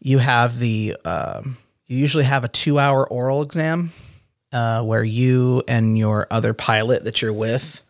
you 0.00 0.18
have 0.18 0.58
the 0.58 0.96
um, 1.04 1.58
you 1.86 1.98
usually 1.98 2.24
have 2.24 2.44
a 2.44 2.48
two 2.48 2.78
hour 2.78 3.06
oral 3.06 3.42
exam 3.42 3.92
uh, 4.54 4.80
where 4.82 5.02
you 5.02 5.64
and 5.66 5.98
your 5.98 6.28
other 6.30 6.54
pilot 6.54 7.04
that 7.04 7.20
you're 7.20 7.32
with, 7.32 7.82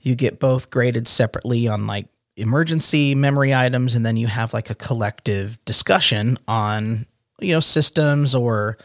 you 0.00 0.16
get 0.16 0.40
both 0.40 0.70
graded 0.70 1.06
separately 1.06 1.68
on 1.68 1.86
like 1.86 2.06
emergency 2.36 3.14
memory 3.14 3.54
items, 3.54 3.94
and 3.94 4.04
then 4.04 4.16
you 4.16 4.26
have 4.26 4.54
like 4.54 4.70
a 4.70 4.74
collective 4.74 5.62
discussion 5.66 6.38
on 6.48 7.06
you 7.38 7.52
know 7.52 7.60
systems 7.60 8.34
or 8.34 8.78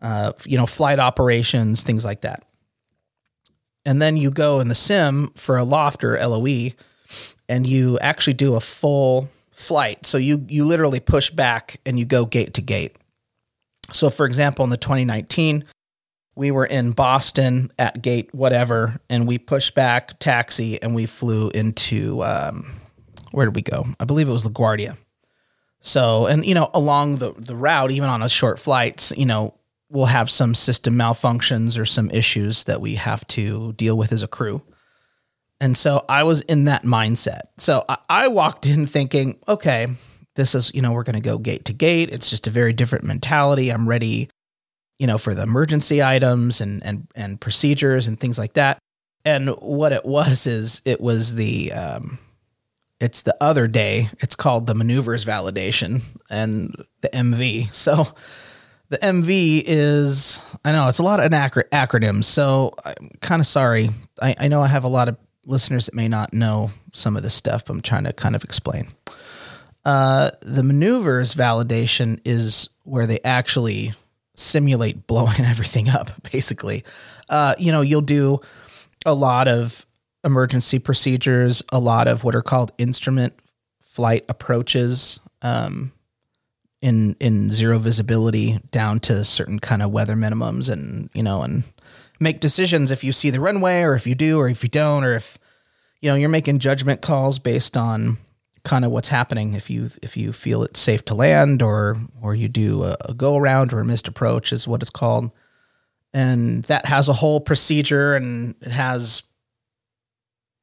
uh, 0.00 0.32
you 0.46 0.56
know 0.56 0.64
flight 0.64 0.98
operations, 0.98 1.82
things 1.82 2.02
like 2.04 2.22
that. 2.22 2.46
And 3.84 4.00
then 4.00 4.16
you 4.16 4.30
go 4.30 4.60
in 4.60 4.68
the 4.68 4.74
sim 4.74 5.30
for 5.34 5.58
a 5.58 5.64
loft 5.64 6.02
or 6.02 6.18
LOE, 6.18 6.70
and 7.46 7.66
you 7.66 7.98
actually 7.98 8.34
do 8.34 8.54
a 8.54 8.60
full 8.60 9.28
flight. 9.52 10.06
So 10.06 10.16
you 10.16 10.46
you 10.48 10.64
literally 10.64 11.00
push 11.00 11.28
back 11.28 11.78
and 11.84 11.98
you 11.98 12.06
go 12.06 12.24
gate 12.24 12.54
to 12.54 12.62
gate. 12.62 12.96
So 13.92 14.08
for 14.08 14.24
example, 14.24 14.64
in 14.64 14.70
the 14.70 14.78
2019 14.78 15.64
we 16.38 16.52
were 16.52 16.64
in 16.64 16.92
Boston 16.92 17.68
at 17.80 18.00
gate 18.00 18.32
whatever, 18.32 19.00
and 19.10 19.26
we 19.26 19.38
pushed 19.38 19.74
back 19.74 20.20
taxi 20.20 20.80
and 20.80 20.94
we 20.94 21.04
flew 21.04 21.50
into 21.50 22.22
um, 22.22 22.64
where 23.32 23.44
did 23.44 23.56
we 23.56 23.62
go? 23.62 23.84
I 23.98 24.04
believe 24.04 24.28
it 24.28 24.32
was 24.32 24.46
LaGuardia. 24.46 24.96
So, 25.80 26.26
and 26.26 26.46
you 26.46 26.54
know, 26.54 26.70
along 26.72 27.16
the 27.16 27.32
the 27.32 27.56
route, 27.56 27.90
even 27.90 28.08
on 28.08 28.22
a 28.22 28.28
short 28.28 28.60
flights, 28.60 29.12
you 29.16 29.26
know, 29.26 29.54
we'll 29.90 30.06
have 30.06 30.30
some 30.30 30.54
system 30.54 30.94
malfunctions 30.94 31.76
or 31.76 31.84
some 31.84 32.08
issues 32.10 32.64
that 32.64 32.80
we 32.80 32.94
have 32.94 33.26
to 33.28 33.72
deal 33.72 33.96
with 33.96 34.12
as 34.12 34.22
a 34.22 34.28
crew. 34.28 34.62
And 35.60 35.76
so 35.76 36.04
I 36.08 36.22
was 36.22 36.42
in 36.42 36.66
that 36.66 36.84
mindset. 36.84 37.42
So 37.58 37.84
I, 37.88 37.98
I 38.08 38.28
walked 38.28 38.64
in 38.64 38.86
thinking, 38.86 39.40
okay, 39.48 39.88
this 40.36 40.54
is, 40.54 40.70
you 40.72 40.82
know, 40.82 40.92
we're 40.92 41.02
going 41.02 41.14
to 41.14 41.20
go 41.20 41.36
gate 41.36 41.64
to 41.64 41.72
gate. 41.72 42.10
It's 42.10 42.30
just 42.30 42.46
a 42.46 42.50
very 42.50 42.72
different 42.72 43.04
mentality. 43.04 43.70
I'm 43.70 43.88
ready 43.88 44.28
you 44.98 45.06
know, 45.06 45.18
for 45.18 45.34
the 45.34 45.42
emergency 45.42 46.02
items 46.02 46.60
and 46.60 46.84
and 46.84 47.06
and 47.14 47.40
procedures 47.40 48.06
and 48.06 48.18
things 48.18 48.38
like 48.38 48.54
that. 48.54 48.78
And 49.24 49.50
what 49.50 49.92
it 49.92 50.04
was 50.04 50.46
is 50.46 50.80
it 50.84 51.00
was 51.00 51.34
the 51.34 51.72
um, 51.72 52.18
it's 53.00 53.22
the 53.22 53.36
other 53.40 53.68
day. 53.68 54.08
It's 54.20 54.34
called 54.34 54.66
the 54.66 54.74
maneuvers 54.74 55.24
validation 55.24 56.02
and 56.30 56.74
the 57.00 57.08
MV. 57.10 57.72
So 57.74 58.06
the 58.88 58.98
MV 58.98 59.62
is 59.66 60.44
I 60.64 60.72
know 60.72 60.88
it's 60.88 60.98
a 60.98 61.02
lot 61.02 61.20
of 61.20 61.30
inacc- 61.30 61.68
acronyms. 61.70 62.24
So 62.24 62.74
I'm 62.84 63.10
kind 63.20 63.40
of 63.40 63.46
sorry. 63.46 63.90
I, 64.20 64.34
I 64.38 64.48
know 64.48 64.62
I 64.62 64.68
have 64.68 64.84
a 64.84 64.88
lot 64.88 65.08
of 65.08 65.16
listeners 65.44 65.86
that 65.86 65.94
may 65.94 66.08
not 66.08 66.34
know 66.34 66.70
some 66.92 67.16
of 67.16 67.22
this 67.22 67.34
stuff. 67.34 67.64
But 67.64 67.74
I'm 67.74 67.82
trying 67.82 68.04
to 68.04 68.12
kind 68.12 68.34
of 68.34 68.44
explain. 68.44 68.88
Uh, 69.84 70.32
the 70.42 70.62
maneuvers 70.62 71.34
validation 71.34 72.20
is 72.24 72.68
where 72.82 73.06
they 73.06 73.20
actually 73.24 73.92
simulate 74.38 75.06
blowing 75.06 75.40
everything 75.44 75.88
up. 75.88 76.10
Basically, 76.30 76.84
uh, 77.28 77.54
you 77.58 77.72
know, 77.72 77.80
you'll 77.80 78.00
do 78.00 78.40
a 79.04 79.14
lot 79.14 79.48
of 79.48 79.86
emergency 80.24 80.78
procedures, 80.78 81.62
a 81.70 81.78
lot 81.78 82.08
of 82.08 82.24
what 82.24 82.34
are 82.34 82.42
called 82.42 82.72
instrument 82.78 83.34
flight 83.80 84.24
approaches 84.28 85.20
um, 85.42 85.92
in 86.80 87.16
in 87.20 87.50
zero 87.50 87.78
visibility 87.78 88.58
down 88.70 89.00
to 89.00 89.24
certain 89.24 89.58
kind 89.58 89.82
of 89.82 89.90
weather 89.90 90.14
minimums, 90.14 90.70
and 90.70 91.10
you 91.14 91.22
know, 91.22 91.42
and 91.42 91.64
make 92.20 92.40
decisions 92.40 92.90
if 92.90 93.04
you 93.04 93.12
see 93.12 93.30
the 93.30 93.40
runway 93.40 93.82
or 93.82 93.94
if 93.94 94.06
you 94.06 94.14
do 94.14 94.38
or 94.38 94.48
if 94.48 94.62
you 94.62 94.68
don't 94.68 95.04
or 95.04 95.14
if 95.14 95.38
you 96.00 96.08
know 96.08 96.14
you're 96.14 96.28
making 96.28 96.58
judgment 96.58 97.00
calls 97.00 97.38
based 97.38 97.76
on 97.76 98.18
kind 98.64 98.84
of 98.84 98.90
what's 98.90 99.08
happening 99.08 99.54
if 99.54 99.70
you 99.70 99.90
if 100.02 100.16
you 100.16 100.32
feel 100.32 100.62
it's 100.62 100.80
safe 100.80 101.04
to 101.06 101.14
land 101.14 101.62
or 101.62 101.96
or 102.20 102.34
you 102.34 102.48
do 102.48 102.84
a, 102.84 102.96
a 103.00 103.14
go 103.14 103.36
around 103.36 103.72
or 103.72 103.80
a 103.80 103.84
missed 103.84 104.08
approach 104.08 104.52
is 104.52 104.66
what 104.66 104.82
it's 104.82 104.90
called. 104.90 105.32
And 106.14 106.64
that 106.64 106.86
has 106.86 107.08
a 107.08 107.12
whole 107.12 107.40
procedure 107.40 108.16
and 108.16 108.54
it 108.60 108.70
has 108.70 109.22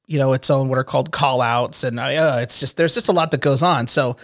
you 0.08 0.20
know 0.20 0.34
its 0.34 0.50
own 0.50 0.70
what 0.70 0.78
are 0.78 0.84
called 0.84 1.12
call 1.12 1.42
outs 1.42 1.84
and 1.84 2.00
uh, 2.00 2.40
it's 2.42 2.60
just 2.60 2.78
there's 2.78 2.94
just 2.94 3.10
a 3.10 3.14
lot 3.14 3.32
that 3.32 3.42
goes 3.42 3.64
on. 3.64 3.88
So 3.88 4.18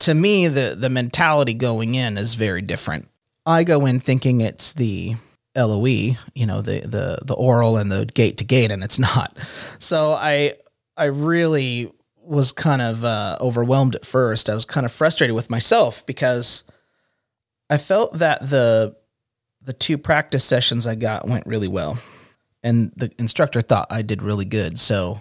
to 0.00 0.14
me 0.14 0.48
the 0.48 0.76
the 0.78 0.90
mentality 0.90 1.54
going 1.54 1.94
in 1.94 2.18
is 2.18 2.34
very 2.34 2.62
different. 2.62 3.08
I 3.44 3.64
go 3.64 3.86
in 3.86 4.00
thinking 4.00 4.40
it's 4.40 4.72
the 4.72 5.16
loe 5.54 5.86
you 5.86 6.46
know 6.46 6.60
the 6.60 6.80
the 6.80 7.18
the 7.24 7.34
oral 7.34 7.76
and 7.76 7.90
the 7.90 8.06
gate 8.06 8.38
to 8.38 8.44
gate 8.44 8.70
and 8.70 8.84
it's 8.84 8.98
not. 8.98 9.36
So 9.78 10.12
i 10.12 10.54
i 10.96 11.04
really 11.06 11.90
was 12.26 12.52
kind 12.52 12.82
of 12.82 13.04
uh, 13.04 13.36
overwhelmed 13.40 13.94
at 13.94 14.04
first 14.04 14.48
i 14.48 14.54
was 14.54 14.64
kind 14.64 14.86
of 14.86 14.92
frustrated 14.92 15.34
with 15.34 15.50
myself 15.50 16.04
because 16.06 16.64
i 17.70 17.76
felt 17.76 18.12
that 18.14 18.48
the 18.48 18.96
the 19.62 19.72
two 19.72 19.98
practice 19.98 20.44
sessions 20.44 20.86
i 20.86 20.94
got 20.94 21.26
went 21.26 21.46
really 21.46 21.68
well 21.68 21.98
and 22.62 22.92
the 22.96 23.10
instructor 23.18 23.60
thought 23.62 23.86
i 23.90 24.02
did 24.02 24.22
really 24.22 24.44
good 24.44 24.78
so 24.78 25.20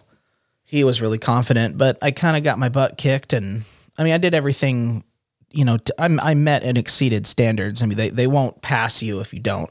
he 0.66 0.84
was 0.84 1.02
really 1.02 1.20
confident, 1.20 1.78
but 1.78 1.98
I 2.02 2.12
kind 2.12 2.36
of 2.36 2.44
got 2.44 2.60
my 2.60 2.70
butt 2.70 2.98
kicked. 2.98 3.34
And 3.34 3.64
I 3.98 4.04
mean, 4.04 4.14
I 4.14 4.18
did 4.18 4.34
everything, 4.34 5.04
you 5.52 5.64
know, 5.64 5.78
I 5.98 6.34
met 6.34 6.64
and 6.64 6.78
exceeded 6.78 7.28
standards. 7.28 7.82
I 7.82 7.86
mean, 7.86 7.98
they, 7.98 8.10
they 8.10 8.28
won't 8.28 8.62
pass 8.62 9.02
you 9.02 9.20
if 9.20 9.34
you 9.34 9.40
don't. 9.40 9.70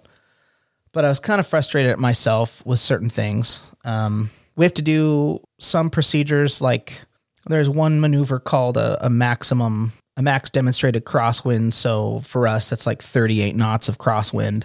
But 0.92 1.04
I 1.04 1.08
was 1.08 1.18
kind 1.18 1.40
of 1.40 1.46
frustrated 1.48 1.90
at 1.90 1.98
myself 1.98 2.64
with 2.64 2.78
certain 2.78 3.10
things. 3.10 3.62
Um, 3.84 4.30
we 4.54 4.64
have 4.64 4.74
to 4.74 4.82
do 4.82 5.40
some 5.58 5.90
procedures 5.90 6.62
like 6.62 7.00
there's 7.46 7.68
one 7.68 8.00
maneuver 8.00 8.38
called 8.38 8.76
a, 8.76 9.04
a 9.04 9.10
maximum, 9.10 9.92
a 10.16 10.22
max 10.22 10.50
demonstrated 10.50 11.04
crosswind. 11.04 11.72
So 11.72 12.20
for 12.20 12.46
us, 12.46 12.70
that's 12.70 12.86
like 12.86 13.02
38 13.02 13.54
knots 13.54 13.88
of 13.88 13.98
crosswind. 13.98 14.64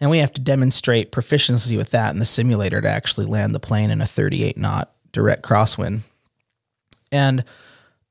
And 0.00 0.10
we 0.10 0.18
have 0.18 0.32
to 0.32 0.40
demonstrate 0.40 1.12
proficiency 1.12 1.76
with 1.76 1.90
that 1.90 2.12
in 2.12 2.18
the 2.18 2.24
simulator 2.24 2.80
to 2.80 2.88
actually 2.88 3.26
land 3.26 3.54
the 3.54 3.60
plane 3.60 3.90
in 3.90 4.00
a 4.00 4.06
38 4.06 4.56
knot 4.56 4.92
direct 5.12 5.42
crosswind. 5.44 6.00
And, 7.12 7.44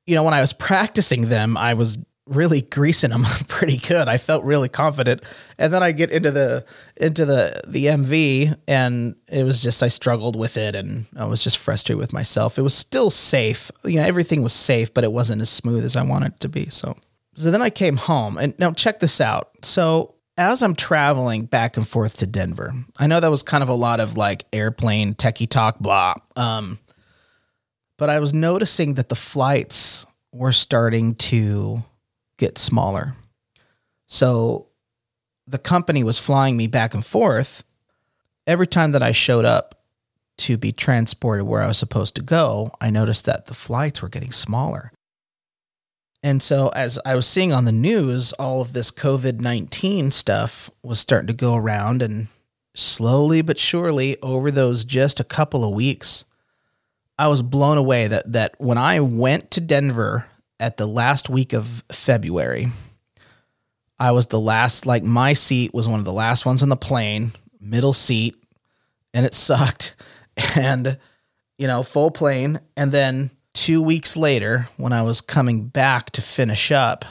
you 0.06 0.14
know, 0.14 0.22
when 0.22 0.32
I 0.32 0.40
was 0.40 0.52
practicing 0.52 1.28
them, 1.28 1.56
I 1.56 1.74
was 1.74 1.98
really 2.26 2.60
greasing 2.60 3.10
them 3.10 3.24
pretty 3.48 3.76
good. 3.76 4.08
I 4.08 4.18
felt 4.18 4.44
really 4.44 4.68
confident. 4.68 5.24
And 5.58 5.72
then 5.72 5.82
I 5.82 5.92
get 5.92 6.10
into 6.10 6.30
the 6.30 6.64
into 6.96 7.24
the 7.24 7.62
the 7.66 7.86
MV 7.86 8.56
and 8.68 9.16
it 9.28 9.44
was 9.44 9.60
just 9.60 9.82
I 9.82 9.88
struggled 9.88 10.36
with 10.36 10.56
it 10.56 10.74
and 10.74 11.06
I 11.16 11.24
was 11.24 11.42
just 11.42 11.58
frustrated 11.58 11.98
with 11.98 12.12
myself. 12.12 12.58
It 12.58 12.62
was 12.62 12.74
still 12.74 13.10
safe. 13.10 13.70
You 13.84 14.00
know, 14.00 14.06
everything 14.06 14.42
was 14.42 14.52
safe, 14.52 14.92
but 14.94 15.04
it 15.04 15.12
wasn't 15.12 15.42
as 15.42 15.50
smooth 15.50 15.84
as 15.84 15.96
I 15.96 16.02
wanted 16.02 16.34
it 16.34 16.40
to 16.40 16.48
be. 16.48 16.68
So 16.68 16.96
so 17.36 17.50
then 17.50 17.62
I 17.62 17.70
came 17.70 17.96
home 17.96 18.38
and 18.38 18.58
now 18.58 18.72
check 18.72 19.00
this 19.00 19.20
out. 19.20 19.50
So 19.62 20.14
as 20.36 20.62
I'm 20.62 20.74
traveling 20.74 21.44
back 21.44 21.76
and 21.76 21.86
forth 21.86 22.18
to 22.18 22.26
Denver, 22.26 22.72
I 22.98 23.06
know 23.06 23.20
that 23.20 23.30
was 23.30 23.42
kind 23.42 23.62
of 23.62 23.68
a 23.68 23.74
lot 23.74 24.00
of 24.00 24.16
like 24.16 24.44
airplane 24.52 25.14
techie 25.14 25.48
talk, 25.48 25.78
blah. 25.78 26.14
Um, 26.36 26.78
but 27.98 28.10
I 28.10 28.20
was 28.20 28.32
noticing 28.32 28.94
that 28.94 29.08
the 29.08 29.14
flights 29.14 30.06
were 30.32 30.52
starting 30.52 31.14
to 31.14 31.82
get 32.42 32.58
smaller. 32.58 33.14
So 34.08 34.66
the 35.46 35.58
company 35.58 36.02
was 36.02 36.18
flying 36.18 36.56
me 36.56 36.66
back 36.66 36.92
and 36.92 37.06
forth. 37.06 37.62
Every 38.48 38.66
time 38.66 38.90
that 38.92 39.02
I 39.02 39.12
showed 39.12 39.44
up 39.44 39.84
to 40.38 40.56
be 40.56 40.72
transported 40.72 41.46
where 41.46 41.62
I 41.62 41.68
was 41.68 41.78
supposed 41.78 42.16
to 42.16 42.22
go, 42.22 42.72
I 42.80 42.90
noticed 42.90 43.26
that 43.26 43.46
the 43.46 43.54
flights 43.54 44.02
were 44.02 44.08
getting 44.08 44.32
smaller. 44.32 44.90
And 46.20 46.42
so, 46.42 46.68
as 46.70 46.98
I 47.06 47.14
was 47.14 47.28
seeing 47.28 47.52
on 47.52 47.64
the 47.64 47.72
news, 47.72 48.32
all 48.32 48.60
of 48.60 48.72
this 48.72 48.90
COVID 48.90 49.40
19 49.40 50.10
stuff 50.10 50.70
was 50.82 50.98
starting 50.98 51.28
to 51.28 51.32
go 51.32 51.54
around, 51.54 52.02
and 52.02 52.28
slowly 52.74 53.42
but 53.42 53.58
surely, 53.58 54.20
over 54.20 54.50
those 54.50 54.84
just 54.84 55.20
a 55.20 55.24
couple 55.24 55.64
of 55.64 55.74
weeks, 55.74 56.24
I 57.18 57.28
was 57.28 57.42
blown 57.42 57.76
away 57.76 58.06
that 58.06 58.32
that 58.32 58.54
when 58.58 58.78
I 58.78 59.00
went 59.00 59.50
to 59.52 59.60
Denver 59.60 60.26
at 60.62 60.76
the 60.76 60.86
last 60.86 61.28
week 61.28 61.52
of 61.52 61.82
February, 61.90 62.68
I 63.98 64.12
was 64.12 64.28
the 64.28 64.38
last 64.38 64.86
like 64.86 65.02
my 65.02 65.32
seat 65.32 65.74
was 65.74 65.88
one 65.88 65.98
of 65.98 66.04
the 66.04 66.12
last 66.12 66.46
ones 66.46 66.62
on 66.62 66.68
the 66.68 66.76
plane, 66.76 67.32
middle 67.60 67.92
seat, 67.92 68.36
and 69.12 69.26
it 69.26 69.34
sucked. 69.34 69.96
And 70.56 70.98
you 71.58 71.66
know, 71.66 71.82
full 71.82 72.10
plane 72.10 72.58
and 72.74 72.90
then 72.90 73.30
2 73.52 73.82
weeks 73.82 74.16
later 74.16 74.66
when 74.78 74.94
I 74.94 75.02
was 75.02 75.20
coming 75.20 75.66
back 75.66 76.08
to 76.12 76.22
finish 76.22 76.72
up 76.72 77.04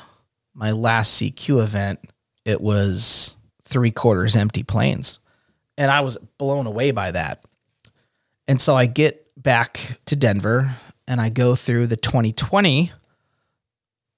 my 0.56 0.72
last 0.72 1.22
CQ 1.22 1.62
event, 1.62 2.00
it 2.46 2.62
was 2.62 3.36
3 3.66 3.92
quarters 3.92 4.36
empty 4.36 4.64
planes. 4.64 5.20
And 5.78 5.92
I 5.92 6.02
was 6.02 6.18
blown 6.40 6.66
away 6.66 6.90
by 6.90 7.12
that. 7.12 7.46
And 8.48 8.60
so 8.60 8.76
I 8.76 8.88
get 8.88 9.32
back 9.38 10.00
to 10.08 10.16
Denver 10.16 10.76
and 11.08 11.22
I 11.22 11.30
go 11.30 11.56
through 11.56 11.88
the 11.88 11.98
2020 11.98 12.92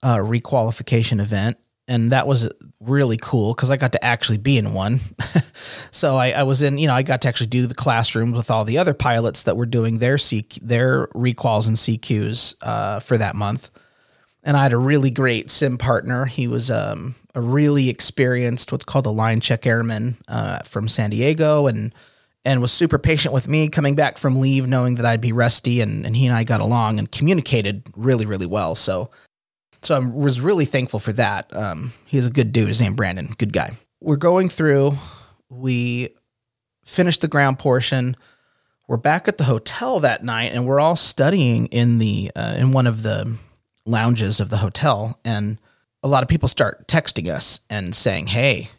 uh, 0.04 0.18
requalification 0.18 1.20
event. 1.20 1.58
And 1.88 2.12
that 2.12 2.28
was 2.28 2.50
really 2.80 3.18
cool 3.18 3.54
because 3.54 3.72
I 3.72 3.78
got 3.78 3.92
to 3.94 4.06
actually 4.06 4.38
be 4.38 4.58
in 4.58 4.74
one. 4.74 5.02
so 5.92 6.16
I, 6.16 6.32
I, 6.32 6.44
was 6.44 6.62
in, 6.62 6.78
you 6.78 6.88
know, 6.88 6.94
I 6.94 7.02
got 7.02 7.22
to 7.24 7.28
actually 7.28 7.48
do 7.48 7.68
the 7.68 7.76
classrooms 7.76 8.34
with 8.34 8.50
all 8.50 8.64
the 8.64 8.78
other 8.78 8.94
pilots 8.94 9.44
that 9.44 9.58
were 9.58 9.66
doing 9.66 9.98
their 9.98 10.18
C, 10.18 10.46
their 10.62 11.08
requals 11.08 11.68
and 11.68 11.76
CQs 11.76 12.56
uh, 12.62 13.00
for 13.00 13.18
that 13.18 13.36
month. 13.36 13.70
And 14.44 14.56
I 14.56 14.64
had 14.64 14.74
a 14.74 14.78
really 14.78 15.10
great 15.10 15.50
sim 15.50 15.78
partner. 15.78 16.26
He 16.26 16.48
was 16.48 16.70
um, 16.70 17.16
a 17.36 17.42
really 17.42 17.90
experienced, 17.90 18.72
what's 18.72 18.86
called 18.86 19.06
a 19.06 19.12
line 19.12 19.40
check 19.40 19.66
airman 19.66 20.18
uh, 20.28 20.60
from 20.60 20.88
San 20.88 21.10
Diego, 21.10 21.68
and 21.68 21.94
and 22.46 22.62
was 22.62 22.74
super 22.74 23.00
patient 23.00 23.34
with 23.34 23.48
me 23.48 23.70
coming 23.70 23.96
back 23.96 24.18
from 24.18 24.40
leave, 24.40 24.68
knowing 24.68 24.96
that 24.96 25.06
I'd 25.06 25.22
be 25.22 25.32
rusty, 25.32 25.80
and, 25.80 26.06
and 26.06 26.16
he 26.16 26.28
and 26.28 26.36
I 26.36 26.44
got 26.44 26.60
along 26.60 27.00
and 27.00 27.10
communicated 27.10 27.84
really, 27.96 28.26
really 28.26 28.46
well. 28.46 28.76
So, 28.76 29.12
so 29.84 29.96
I 29.96 30.00
was 30.00 30.42
really 30.42 30.66
thankful 30.66 31.00
for 31.00 31.14
that. 31.14 31.56
Um, 31.56 31.94
he's 32.06 32.26
a 32.26 32.32
good 32.32 32.52
dude. 32.52 32.68
His 32.68 32.82
name 32.82 32.96
Brandon, 32.96 33.30
good 33.38 33.54
guy. 33.54 33.72
We're 34.02 34.16
going 34.18 34.50
through. 34.50 34.94
We 35.50 36.10
finished 36.86 37.22
the 37.22 37.28
ground 37.28 37.60
portion. 37.60 38.16
We're 38.88 38.98
back 38.98 39.28
at 39.28 39.38
the 39.38 39.46
hotel 39.46 40.00
that 40.02 40.24
night, 40.24 40.52
and 40.54 40.66
we're 40.66 40.80
all 40.80 40.96
studying 40.96 41.68
in 41.68 42.00
the 42.00 42.32
uh, 42.36 42.56
in 42.58 42.72
one 42.72 42.88
of 42.88 43.04
the 43.04 43.38
lounges 43.86 44.40
of 44.40 44.50
the 44.50 44.58
hotel, 44.58 45.20
and 45.24 45.58
a 46.02 46.08
lot 46.08 46.24
of 46.24 46.30
people 46.30 46.50
start 46.50 46.88
texting 46.88 47.30
us 47.34 47.62
and 47.70 47.96
saying, 47.96 48.28
"Hey, 48.28 48.70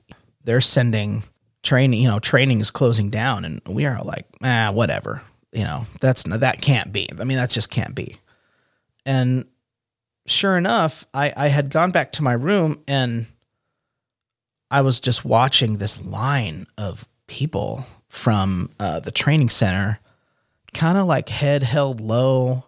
they're 0.42 0.61
sending." 0.61 1.25
training, 1.64 2.02
you 2.02 2.08
know, 2.08 2.20
training 2.20 2.61
is 2.61 2.70
closing 2.70 3.11
down, 3.11 3.44
and 3.44 3.61
we 3.66 3.87
are 3.87 4.00
like, 4.04 4.26
ah, 4.44 4.70
whatever. 4.73 5.23
You 5.52 5.64
know, 5.64 5.87
that's 6.00 6.25
that 6.25 6.61
can't 6.61 6.92
be. 6.92 7.08
I 7.18 7.25
mean, 7.25 7.38
that 7.38 7.50
just 7.50 7.70
can't 7.70 7.94
be. 7.94 8.18
And 9.04 9.46
sure 10.26 10.57
enough, 10.57 11.07
I, 11.12 11.33
I 11.37 11.49
had 11.49 11.71
gone 11.71 11.90
back 11.90 12.12
to 12.12 12.23
my 12.23 12.33
room 12.33 12.83
and 12.87 13.26
I 14.71 14.81
was 14.81 15.00
just 15.00 15.25
watching 15.25 15.76
this 15.76 16.04
line 16.04 16.66
of 16.76 17.09
people 17.26 17.87
from 18.09 18.71
uh, 18.78 19.00
the 19.00 19.11
training 19.11 19.50
center, 19.50 20.00
kind 20.73 20.99
of 20.99 21.07
like 21.07 21.28
head 21.28 21.62
held 21.62 22.00
low. 22.00 22.64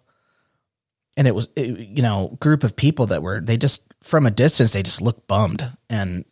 And 1.15 1.27
it 1.27 1.33
was, 1.33 1.47
it, 1.55 1.79
you 1.79 2.01
know, 2.01 2.37
group 2.39 2.63
of 2.63 2.75
people 2.75 3.07
that 3.07 3.23
were, 3.23 3.41
they 3.41 3.57
just, 3.57 3.81
from 4.03 4.25
a 4.25 4.31
distance, 4.31 4.71
they 4.71 4.83
just 4.83 5.01
looked 5.01 5.27
bummed. 5.27 5.71
And 5.89 6.25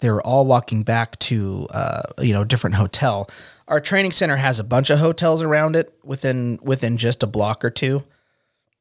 they 0.00 0.10
were 0.10 0.22
all 0.22 0.46
walking 0.46 0.82
back 0.82 1.18
to 1.18 1.66
uh, 1.70 2.02
you 2.18 2.32
know 2.32 2.44
different 2.44 2.76
hotel. 2.76 3.28
Our 3.68 3.80
training 3.80 4.12
center 4.12 4.36
has 4.36 4.58
a 4.58 4.64
bunch 4.64 4.90
of 4.90 4.98
hotels 4.98 5.42
around 5.42 5.76
it 5.76 5.92
within 6.04 6.58
within 6.62 6.96
just 6.96 7.22
a 7.22 7.26
block 7.26 7.64
or 7.64 7.70
two. 7.70 8.04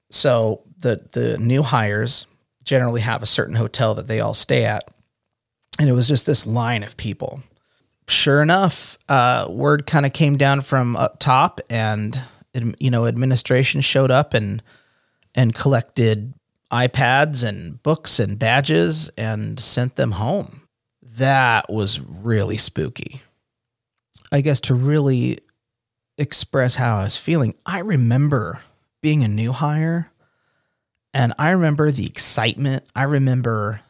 So 0.09 0.61
the 0.79 1.01
the 1.11 1.37
new 1.37 1.63
hires 1.63 2.25
generally 2.63 3.01
have 3.01 3.23
a 3.23 3.27
certain 3.27 3.55
hotel 3.55 3.93
that 3.95 4.07
they 4.07 4.19
all 4.19 4.33
stay 4.33 4.65
at, 4.65 4.87
and 5.79 5.89
it 5.89 5.93
was 5.93 6.07
just 6.07 6.25
this 6.25 6.45
line 6.45 6.83
of 6.83 6.97
people. 6.97 7.41
Sure 8.07 8.41
enough, 8.41 8.97
uh, 9.09 9.47
word 9.49 9.87
kind 9.87 10.05
of 10.05 10.13
came 10.13 10.37
down 10.37 10.61
from 10.61 10.95
up 10.95 11.19
top, 11.19 11.59
and 11.69 12.21
you 12.79 12.91
know 12.91 13.05
administration 13.05 13.81
showed 13.81 14.11
up 14.11 14.33
and 14.33 14.61
and 15.33 15.53
collected 15.53 16.33
iPads 16.71 17.47
and 17.47 17.81
books 17.83 18.19
and 18.19 18.39
badges 18.39 19.09
and 19.17 19.59
sent 19.59 19.95
them 19.95 20.11
home. 20.11 20.61
That 21.01 21.71
was 21.71 21.99
really 21.99 22.57
spooky. 22.57 23.21
I 24.31 24.41
guess 24.41 24.59
to 24.61 24.75
really 24.75 25.39
express 26.17 26.75
how 26.75 26.97
I 26.97 27.03
was 27.05 27.17
feeling, 27.17 27.55
I 27.65 27.79
remember 27.79 28.61
being 29.05 29.23
a 29.23 29.27
new 29.27 29.51
hire 29.51 30.11
and 31.13 31.33
I 31.37 31.51
remember 31.51 31.91
the 31.91 32.07
excitement. 32.07 32.83
I 32.95 33.03
remember 33.03 33.81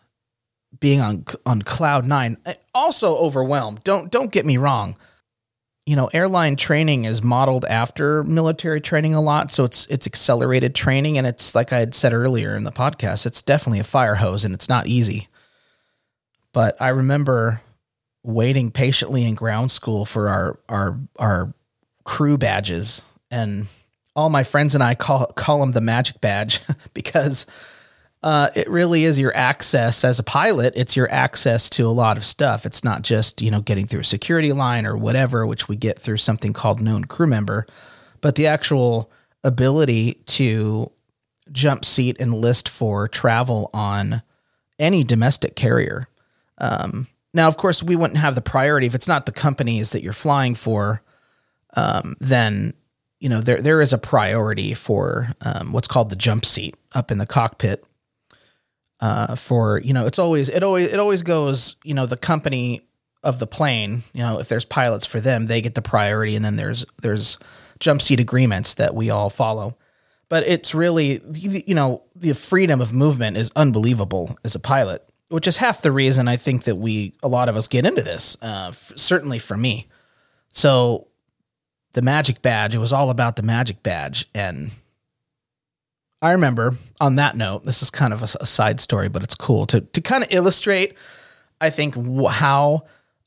being 0.79 0.99
on 0.99 1.23
on 1.45 1.61
cloud 1.61 2.05
9. 2.05 2.37
Also 2.73 3.15
overwhelmed. 3.15 3.81
Don't 3.83 4.11
don't 4.11 4.31
get 4.31 4.45
me 4.45 4.57
wrong 4.57 4.97
you 5.85 5.95
know, 5.95 6.09
airline 6.13 6.55
training 6.55 7.05
is 7.05 7.21
modeled 7.21 7.63
after 7.65 8.23
military 8.23 8.81
training 8.81 9.13
a 9.13 9.21
lot, 9.21 9.51
so 9.51 9.63
it's 9.65 9.85
it's 9.85 10.07
accelerated 10.07 10.73
training, 10.73 11.17
and 11.17 11.27
it's 11.27 11.53
like 11.53 11.71
I 11.71 11.79
had 11.79 11.93
said 11.93 12.11
earlier 12.11 12.55
in 12.55 12.63
the 12.63 12.71
podcast, 12.71 13.27
it's 13.27 13.43
definitely 13.43 13.79
a 13.79 13.83
fire 13.83 14.15
hose, 14.15 14.45
and 14.45 14.53
it's 14.53 14.67
not 14.67 14.87
easy. 14.87 15.27
But 16.53 16.75
I 16.81 16.89
remember 16.89 17.61
waiting 18.23 18.71
patiently 18.71 19.25
in 19.25 19.35
ground 19.35 19.69
school 19.69 20.05
for 20.05 20.27
our 20.27 20.59
our 20.67 20.99
our 21.19 21.53
crew 22.03 22.39
badges, 22.39 23.03
and 23.29 23.67
all 24.15 24.29
my 24.29 24.43
friends 24.43 24.73
and 24.73 24.83
I 24.83 24.95
call 24.95 25.27
call 25.27 25.59
them 25.59 25.73
the 25.73 25.81
magic 25.81 26.21
badge 26.21 26.61
because 26.93 27.45
uh, 28.23 28.49
it 28.55 28.69
really 28.69 29.03
is 29.03 29.19
your 29.19 29.35
access 29.35 30.03
as 30.03 30.17
a 30.17 30.23
pilot. 30.23 30.73
It's 30.75 30.95
your 30.95 31.11
access 31.11 31.69
to 31.71 31.85
a 31.87 31.89
lot 31.89 32.17
of 32.17 32.25
stuff. 32.25 32.65
It's 32.65 32.83
not 32.83 33.01
just 33.01 33.41
you 33.41 33.51
know 33.51 33.61
getting 33.61 33.85
through 33.85 34.01
a 34.01 34.05
security 34.05 34.53
line 34.53 34.85
or 34.85 34.97
whatever, 34.97 35.45
which 35.45 35.67
we 35.67 35.75
get 35.75 35.99
through 35.99 36.17
something 36.17 36.53
called 36.53 36.81
known 36.81 37.05
crew 37.05 37.27
member, 37.27 37.67
but 38.21 38.35
the 38.35 38.47
actual 38.47 39.11
ability 39.43 40.13
to 40.25 40.91
jump 41.51 41.85
seat 41.85 42.17
and 42.19 42.33
list 42.33 42.67
for 42.67 43.07
travel 43.07 43.69
on 43.73 44.23
any 44.79 45.03
domestic 45.03 45.55
carrier. 45.55 46.07
Um, 46.57 47.07
now, 47.33 47.47
of 47.47 47.57
course, 47.57 47.83
we 47.83 47.95
wouldn't 47.95 48.19
have 48.19 48.33
the 48.33 48.41
priority 48.41 48.87
if 48.87 48.95
it's 48.95 49.07
not 49.07 49.25
the 49.25 49.31
companies 49.31 49.91
that 49.91 50.01
you're 50.01 50.13
flying 50.13 50.55
for. 50.55 51.01
Um, 51.75 52.15
then 52.19 52.73
you 53.19 53.29
know 53.29 53.41
there 53.41 53.61
there 53.61 53.81
is 53.81 53.93
a 53.93 53.97
priority 53.97 54.73
for 54.73 55.27
um, 55.41 55.71
what's 55.71 55.87
called 55.87 56.09
the 56.09 56.15
jump 56.15 56.45
seat 56.45 56.75
up 56.93 57.11
in 57.11 57.17
the 57.17 57.25
cockpit. 57.25 57.83
Uh, 59.01 59.35
for 59.35 59.81
you 59.81 59.93
know 59.93 60.05
it's 60.05 60.17
always 60.17 60.47
it 60.47 60.63
always 60.63 60.87
it 60.91 60.99
always 60.99 61.21
goes 61.21 61.75
you 61.83 61.93
know 61.93 62.05
the 62.05 62.15
company 62.15 62.81
of 63.23 63.39
the 63.39 63.47
plane 63.47 64.03
you 64.13 64.21
know 64.21 64.39
if 64.39 64.47
there's 64.47 64.63
pilots 64.63 65.05
for 65.05 65.19
them 65.19 65.47
they 65.47 65.59
get 65.61 65.75
the 65.75 65.81
priority 65.81 66.33
and 66.33 66.45
then 66.45 66.55
there's 66.55 66.85
there's 67.01 67.37
jump 67.79 68.01
seat 68.01 68.21
agreements 68.21 68.75
that 68.75 68.95
we 68.95 69.09
all 69.09 69.29
follow. 69.29 69.77
But 70.29 70.47
it's 70.47 70.73
really 70.73 71.21
you 71.33 71.75
know 71.75 72.03
the 72.15 72.33
freedom 72.33 72.79
of 72.79 72.93
movement 72.93 73.35
is 73.37 73.51
unbelievable 73.55 74.37
as 74.43 74.55
a 74.55 74.59
pilot 74.59 75.07
which 75.29 75.47
is 75.47 75.57
half 75.57 75.81
the 75.81 75.91
reason 75.91 76.27
i 76.27 76.37
think 76.37 76.63
that 76.63 76.75
we 76.75 77.13
a 77.23 77.27
lot 77.27 77.49
of 77.49 77.55
us 77.55 77.67
get 77.67 77.85
into 77.85 78.01
this 78.01 78.37
uh, 78.41 78.67
f- 78.69 78.93
certainly 78.95 79.39
for 79.39 79.57
me. 79.57 79.87
So 80.51 81.07
the 81.95 82.01
magic 82.01 82.41
badge 82.41 82.75
it 82.75 82.79
was 82.79 82.93
all 82.93 83.09
about 83.09 83.35
the 83.35 83.43
magic 83.43 83.81
badge 83.83 84.27
and 84.33 84.71
I 86.25 86.31
remember 86.31 86.75
on 86.99 87.17
that 87.17 87.35
note, 87.35 87.65
this 87.65 87.83
is 87.83 87.91
kind 87.91 88.11
of 88.11 88.21
a, 88.23 88.27
a 88.41 88.45
side 88.47 88.79
story, 88.79 89.09
but 89.09 89.21
it's 89.21 89.35
cool 89.35 89.67
to 89.67 89.81
to 89.81 90.01
kind 90.01 90.23
of 90.23 90.31
illustrate. 90.31 90.95
I 91.61 91.69
think 91.69 91.95
how 92.27 92.85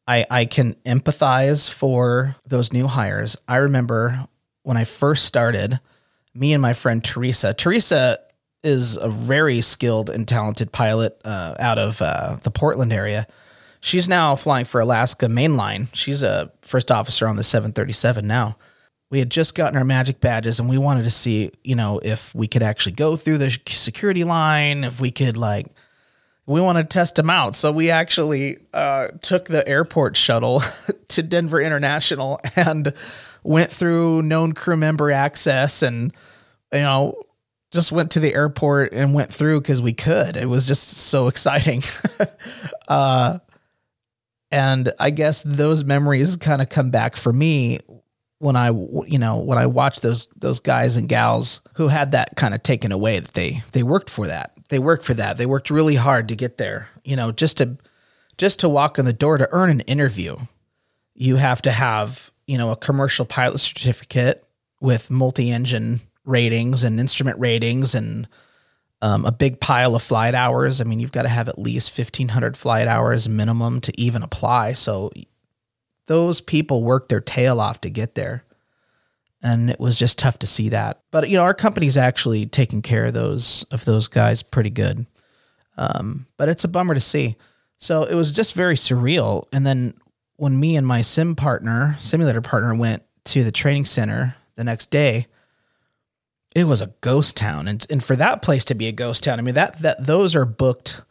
I 0.09 0.27
I 0.29 0.45
can 0.47 0.75
empathize 0.85 1.71
for 1.73 2.35
those 2.45 2.73
new 2.73 2.89
hires. 2.89 3.37
I 3.47 3.57
remember 3.57 4.27
when 4.65 4.77
I 4.77 4.83
first 4.83 5.27
started, 5.27 5.79
me 6.35 6.53
and 6.53 6.61
my 6.61 6.73
friend 6.73 7.03
Teresa. 7.05 7.55
Teresa 7.55 8.19
is 8.65 8.97
a 8.97 9.09
very 9.09 9.61
skilled 9.61 10.11
and 10.11 10.27
talented 10.27 10.73
pilot 10.73 11.21
uh, 11.25 11.55
out 11.61 11.79
of 11.79 12.03
uh, 12.03 12.37
the 12.43 12.51
Portland 12.51 12.93
area. 12.93 13.29
She's 13.81 14.09
now 14.09 14.37
flying 14.37 14.65
for 14.65 14.81
Alaska 14.81 15.27
Mainline. 15.27 15.89
She's 15.93 16.23
a 16.23 16.51
first 16.63 16.91
officer 16.91 17.29
on 17.29 17.37
the 17.37 17.45
737 17.45 18.27
now 18.27 18.57
we 19.11 19.19
had 19.19 19.31
just 19.31 19.55
gotten 19.55 19.77
our 19.79 19.85
magic 19.85 20.21
badges 20.21 20.61
and 20.61 20.69
we 20.69 20.77
wanted 20.77 21.05
to 21.05 21.11
see, 21.11 21.51
you 21.65 21.75
know, 21.75 21.99
if 22.03 22.35
we 22.35 22.47
could 22.47 22.63
actually 22.63 22.93
go 22.93 23.17
through 23.17 23.39
the 23.39 23.59
security 23.67 24.25
line, 24.25 24.85
if 24.85 25.01
we 25.01 25.11
could 25.11 25.37
like 25.37 25.67
we 26.47 26.63
want 26.63 26.79
to 26.79 26.85
test 26.85 27.17
them 27.17 27.29
out. 27.29 27.55
So 27.55 27.71
we 27.73 27.91
actually 27.91 28.57
uh, 28.73 29.09
took 29.21 29.45
the 29.45 29.67
airport 29.69 30.17
shuttle 30.17 30.63
to 31.09 31.23
Denver 31.23 31.61
International 31.61 32.41
and 32.57 32.95
went 33.43 33.71
through 33.71 34.23
known 34.23 34.53
crew 34.53 34.77
member 34.77 35.11
access 35.13 35.83
and 35.83 36.13
you 36.73 36.81
know 36.81 37.23
just 37.71 37.93
went 37.93 38.13
to 38.13 38.21
the 38.21 38.35
airport 38.35 38.95
and 38.95 39.13
went 39.13 39.33
through 39.33 39.61
because 39.61 39.83
we 39.83 39.93
could. 39.93 40.37
It 40.37 40.49
was 40.49 40.67
just 40.67 40.89
so 40.89 41.29
exciting. 41.29 41.83
uh, 42.89 43.39
and 44.51 44.93
I 44.99 45.11
guess 45.11 45.43
those 45.43 45.85
memories 45.85 46.37
kind 46.37 46.63
of 46.63 46.69
come 46.69 46.91
back 46.91 47.17
for 47.17 47.33
me 47.33 47.81
when 48.39 48.57
I 48.57 48.71
you 48.71 49.19
know 49.19 49.39
when 49.39 49.59
I 49.59 49.67
watched 49.67 50.03
those 50.03 50.29
those 50.37 50.61
guys 50.61 50.97
and 50.97 51.09
gals 51.09 51.61
who 51.75 51.89
had 51.89 52.13
that 52.13 52.37
kind 52.37 52.55
of 52.55 52.63
taken 52.63 52.93
away 52.93 53.19
that 53.19 53.35
they 53.35 53.63
they 53.73 53.83
worked 53.83 54.11
for 54.11 54.27
that. 54.27 54.53
They 54.69 54.79
worked 54.79 55.05
for 55.05 55.15
that. 55.15 55.39
They 55.39 55.47
worked 55.47 55.71
really 55.71 55.97
hard 55.97 56.29
to 56.29 56.37
get 56.37 56.59
there 56.59 56.89
you 57.05 57.17
know 57.17 57.33
just 57.33 57.59
to 57.59 57.77
just 58.37 58.61
to 58.61 58.69
walk 58.69 58.99
in 58.99 59.05
the 59.05 59.13
door 59.13 59.39
to 59.39 59.49
earn 59.51 59.71
an 59.71 59.81
interview. 59.81 60.37
You 61.15 61.37
have 61.37 61.63
to 61.63 61.73
have 61.73 62.31
you 62.47 62.57
know 62.59 62.71
a 62.71 62.77
commercial 62.77 63.25
pilot 63.25 63.59
certificate 63.59 64.45
with 64.81 65.11
multi-engine 65.11 66.01
ratings 66.25 66.85
and 66.85 67.01
instrument 67.01 67.39
ratings 67.41 67.95
and 67.95 68.29
um, 69.01 69.25
a 69.25 69.33
big 69.33 69.61
pile 69.61 69.95
of 69.95 70.03
flight 70.03 70.35
hours. 70.35 70.81
I 70.81 70.85
mean, 70.85 70.99
you've 70.99 71.13
got 71.13 71.23
to 71.23 71.29
have 71.29 71.49
at 71.49 71.59
least 71.59 71.97
1500 71.97 72.57
flight 72.57 72.89
hours 72.89 73.29
minimum 73.29 73.81
to 73.83 74.01
even 74.01 74.23
apply. 74.23 74.73
So 74.73 75.13
those 76.07 76.41
people 76.41 76.83
worked 76.83 77.09
their 77.09 77.21
tail 77.21 77.61
off 77.61 77.81
to 77.83 77.91
get 77.91 78.15
there. 78.15 78.45
And 79.41 79.71
it 79.71 79.79
was 79.79 79.97
just 79.97 80.19
tough 80.19 80.41
to 80.41 80.49
see 80.49 80.71
that. 80.71 81.01
But 81.13 81.29
you 81.29 81.37
know, 81.37 81.45
our 81.45 81.55
company's 81.55 81.97
actually 81.97 82.47
taking 82.47 82.83
care 82.83 83.07
of 83.07 83.15
those 83.15 83.65
of 83.71 83.85
those 83.85 84.09
guys 84.09 84.43
pretty 84.43 84.71
good. 84.71 85.07
Um, 85.77 86.27
but 86.37 86.49
it's 86.49 86.65
a 86.65 86.69
bummer 86.69 86.95
to 86.95 87.01
see. 87.01 87.37
So 87.77 88.03
it 88.03 88.17
was 88.17 88.33
just 88.33 88.57
very 88.57 88.75
surreal. 88.75 89.45
And 89.53 89.65
then 89.65 89.95
when 90.37 90.59
me 90.59 90.77
and 90.77 90.85
my 90.85 91.03
sim 91.03 91.37
partner, 91.37 91.97
simulator 92.01 92.41
partner, 92.41 92.75
went 92.75 93.05
to 93.27 93.45
the 93.45 93.53
training 93.53 93.85
center 93.85 94.35
the 94.57 94.65
next 94.65 94.91
day, 94.91 95.29
it 96.59 96.65
was 96.65 96.81
a 96.81 96.93
ghost 97.01 97.37
town. 97.37 97.69
And 97.69 97.87
and 97.91 98.03
for 98.03 98.17
that 98.17 98.43
place 98.43 98.65
to 98.67 98.75
be 98.75 98.87
a 98.87 98.93
ghost 98.93 99.25
town, 99.25 99.39
I 99.39 99.43
mean 99.43 99.55
that 99.55 99.79
that 99.81 100.05
those 100.05 100.35
are 100.35 100.45
booked 100.45 101.03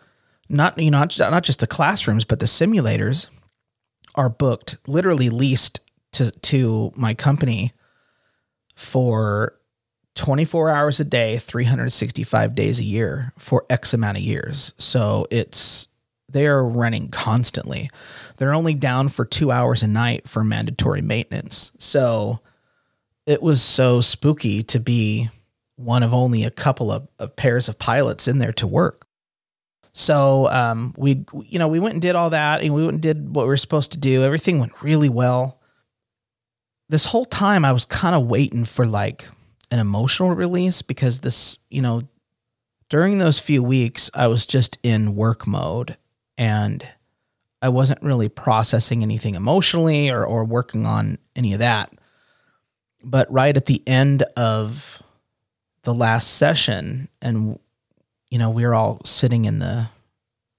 not 0.49 0.77
you 0.77 0.91
know 0.91 0.99
not, 0.99 1.17
not 1.19 1.43
just 1.43 1.59
the 1.59 1.67
classrooms, 1.67 2.25
but 2.25 2.39
the 2.39 2.45
simulators 2.45 3.29
are 4.15 4.29
booked, 4.29 4.77
literally 4.87 5.29
leased 5.29 5.79
to 6.13 6.31
to 6.31 6.91
my 6.95 7.13
company 7.13 7.73
for 8.75 9.57
24 10.15 10.69
hours 10.69 10.99
a 10.99 11.05
day, 11.05 11.37
365 11.37 12.55
days 12.55 12.79
a 12.79 12.83
year 12.83 13.33
for 13.37 13.65
X 13.69 13.93
amount 13.93 14.17
of 14.17 14.23
years. 14.23 14.73
So 14.77 15.27
it's 15.29 15.87
they 16.29 16.47
are 16.47 16.63
running 16.63 17.09
constantly. 17.09 17.89
They're 18.37 18.53
only 18.53 18.73
down 18.73 19.07
for 19.07 19.25
two 19.25 19.51
hours 19.51 19.83
a 19.83 19.87
night 19.87 20.27
for 20.27 20.43
mandatory 20.43 21.01
maintenance. 21.01 21.71
So 21.77 22.41
it 23.25 23.41
was 23.41 23.61
so 23.61 24.01
spooky 24.01 24.63
to 24.63 24.79
be 24.79 25.29
one 25.77 26.03
of 26.03 26.13
only 26.13 26.43
a 26.43 26.51
couple 26.51 26.91
of, 26.91 27.07
of 27.19 27.35
pairs 27.35 27.69
of 27.69 27.79
pilots 27.79 28.27
in 28.27 28.39
there 28.39 28.51
to 28.53 28.67
work. 28.67 29.07
So 29.93 30.47
um, 30.51 30.93
we, 30.97 31.25
you 31.45 31.57
know, 31.57 31.67
we 31.67 31.79
went 31.79 31.93
and 31.93 32.01
did 32.01 32.15
all 32.15 32.31
that, 32.31 32.61
and 32.61 32.73
we 32.73 32.81
went 32.81 32.93
and 32.93 33.01
did 33.01 33.33
what 33.33 33.45
we 33.45 33.49
were 33.49 33.57
supposed 33.57 33.93
to 33.93 33.97
do. 33.97 34.23
Everything 34.23 34.59
went 34.59 34.83
really 34.83 35.09
well. 35.09 35.59
This 36.89 37.05
whole 37.05 37.25
time, 37.25 37.65
I 37.65 37.71
was 37.71 37.85
kind 37.85 38.15
of 38.15 38.27
waiting 38.27 38.65
for 38.65 38.85
like 38.85 39.27
an 39.71 39.79
emotional 39.79 40.35
release 40.35 40.81
because 40.81 41.19
this, 41.19 41.57
you 41.69 41.81
know, 41.81 42.03
during 42.89 43.17
those 43.17 43.39
few 43.39 43.63
weeks, 43.63 44.11
I 44.13 44.27
was 44.27 44.45
just 44.45 44.77
in 44.83 45.15
work 45.15 45.47
mode, 45.47 45.97
and 46.37 46.87
I 47.61 47.69
wasn't 47.69 48.03
really 48.03 48.29
processing 48.29 49.01
anything 49.01 49.35
emotionally 49.35 50.09
or 50.09 50.23
or 50.23 50.45
working 50.45 50.85
on 50.85 51.17
any 51.35 51.53
of 51.53 51.59
that. 51.59 51.91
But 53.03 53.31
right 53.31 53.57
at 53.57 53.65
the 53.65 53.81
end 53.87 54.23
of 54.37 55.01
the 55.87 55.93
last 55.93 56.35
session, 56.35 57.07
and 57.21 57.57
you 58.29 58.37
know, 58.37 58.49
we 58.49 58.65
were 58.65 58.75
all 58.75 58.99
sitting 59.05 59.45
in 59.45 59.59
the 59.59 59.87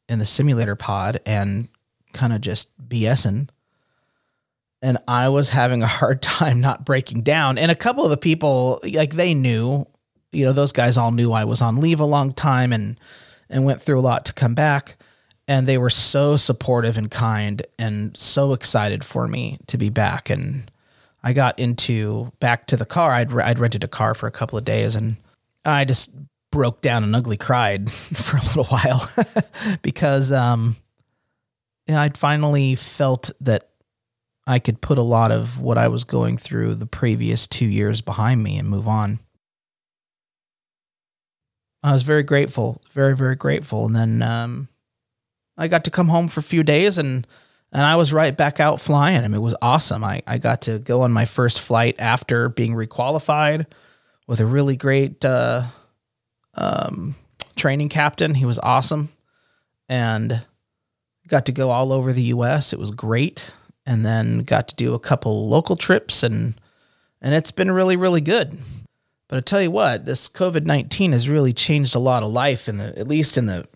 in 0.09 0.19
the 0.19 0.25
simulator 0.25 0.75
pod 0.75 1.21
and 1.27 1.69
kind 2.15 2.33
of 2.33 2.41
just 2.41 2.71
BSing. 2.89 3.51
And 4.81 4.97
I 5.07 5.29
was 5.29 5.51
having 5.51 5.83
a 5.83 5.87
hard 5.87 6.23
time 6.39 6.63
not 6.63 6.87
breaking 6.87 7.23
down. 7.23 7.59
And 7.59 7.71
a 7.71 7.77
couple 7.77 8.05
of 8.05 8.11
the 8.11 8.17
people, 8.17 8.81
like 8.83 9.13
they 9.13 9.35
knew, 9.35 9.87
you 10.33 10.47
know, 10.47 10.53
those 10.53 10.73
guys 10.73 10.97
all 10.97 11.13
knew 11.13 11.33
I 11.33 11.45
was 11.45 11.61
on 11.61 11.77
leave 11.77 12.01
a 12.01 12.07
long 12.07 12.33
time 12.33 12.73
and 12.73 12.99
and 13.51 13.67
went 13.67 13.83
through 13.83 13.99
a 13.99 14.01
lot 14.01 14.25
to 14.27 14.33
come 14.33 14.55
back. 14.55 14.97
And 15.47 15.67
they 15.67 15.77
were 15.77 15.91
so 15.91 16.37
supportive 16.37 16.97
and 16.97 17.11
kind 17.11 17.67
and 17.79 18.17
so 18.17 18.55
excited 18.55 19.05
for 19.05 19.29
me 19.29 19.59
to 19.67 19.77
be 19.77 19.91
back. 19.91 20.31
And 20.31 20.71
I 21.29 21.35
got 21.35 21.59
into 21.59 22.33
back 22.41 22.69
to 22.69 22.77
the 22.79 22.87
car. 22.87 23.13
I'd 23.13 23.31
I'd 23.39 23.59
rented 23.59 23.85
a 23.85 23.89
car 23.89 24.15
for 24.15 24.27
a 24.27 24.31
couple 24.31 24.59
of 24.59 24.65
days 24.65 24.95
and 24.95 25.19
I 25.63 25.85
just 25.85 26.11
broke 26.51 26.81
down 26.81 27.05
and 27.05 27.15
ugly 27.15 27.37
cried 27.37 27.93
for 27.93 28.39
a 28.39 28.41
little 28.41 28.65
while 28.65 29.07
because 29.83 30.33
um, 30.33 30.77
I'd 31.87 32.17
finally 32.17 32.77
felt 32.77 33.31
that 33.43 33.69
I 34.47 34.59
could 34.59 34.81
put 34.81 34.97
a 34.97 35.03
lot 35.03 35.31
of 35.31 35.61
what 35.61 35.77
I 35.77 35.89
was 35.89 36.05
going 36.05 36.39
through 36.39 36.77
the 36.77 36.87
previous 36.87 37.47
two 37.47 37.67
years 37.69 38.01
behind 38.01 38.43
me 38.43 38.57
and 38.57 38.67
move 38.67 38.89
on. 38.89 39.19
I 41.83 41.93
was 41.93 42.05
very 42.05 42.23
grateful, 42.23 42.81
very 42.93 43.15
very 43.15 43.37
grateful, 43.37 43.85
and 43.85 43.95
then 43.95 44.23
um, 44.23 44.69
I 45.59 45.69
got 45.69 45.85
to 45.85 45.91
come 45.91 46.09
home 46.09 46.29
for 46.29 46.41
a 46.41 46.43
few 46.43 46.63
days 46.63 46.97
and 46.97 47.27
and 47.73 47.83
I 47.83 47.97
was 47.97 48.13
right 48.13 48.37
back 48.37 48.61
out 48.61 48.81
flying. 48.81 49.19
I 49.19 49.29
mean, 49.29 49.35
it 49.35 49.41
was 49.41 49.57
awesome. 49.61 50.03
I, 50.03 50.23
I 50.27 50.39
got 50.39 50.63
to 50.63 50.79
go 50.79 51.03
on 51.03 51.13
my 51.13 51.25
first 51.25 51.61
flight 51.61 51.97
after 51.99 52.49
being 52.49 52.73
requalified 52.73 53.67
with 54.27 54.41
a 54.41 54.47
really 54.47 54.77
great 54.77 55.25
uh, 55.25 55.63
um, 56.55 57.15
training 57.57 57.91
captain. 57.91 58.35
He 58.35 58.47
was 58.47 58.59
awesome, 58.59 59.11
and 59.89 60.45
got 61.27 61.47
to 61.47 61.53
go 61.53 61.71
all 61.71 61.93
over 61.93 62.13
the 62.13 62.23
U.S. 62.23 62.73
It 62.73 62.79
was 62.79 62.91
great, 62.91 63.53
and 63.85 64.05
then 64.05 64.41
got 64.41 64.69
to 64.69 64.77
do 64.77 64.95
a 64.95 65.01
couple 65.01 65.49
local 65.49 65.77
trips, 65.77 66.23
and 66.23 66.59
and 67.21 67.35
it's 67.35 67.51
been 67.51 67.71
really 67.71 67.97
really 67.97 68.23
good. 68.23 68.59
But 69.29 69.37
I 69.37 69.41
tell 69.41 69.61
you 69.61 69.71
what, 69.71 70.07
this 70.07 70.29
COVID 70.29 70.65
nineteen 70.65 71.13
has 71.13 71.29
really 71.29 71.53
changed 71.53 71.95
a 71.95 72.01
lot 72.01 72.23
of 72.23 72.33
life 72.33 72.69
in 72.69 72.79
the 72.79 72.99
at 72.99 73.09
least 73.09 73.37
in 73.37 73.47
the 73.47 73.69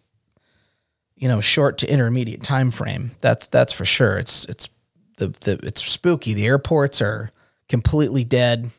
you 1.23 1.29
know 1.29 1.41
short 1.41 1.79
to 1.79 1.91
intermediate 1.91 2.43
time 2.43 2.71
frame. 2.71 3.13
That's 3.21 3.47
that's 3.47 3.73
for 3.73 3.87
sure. 3.87 4.19
It's 4.19 4.45
it's 4.47 4.69
the 5.17 5.29
the 5.29 5.59
it's 5.63 5.83
spooky. 5.83 6.35
The 6.35 6.47
airports 6.47 7.01
are 7.01 7.31
completely 7.69 8.25
dead 8.25 8.71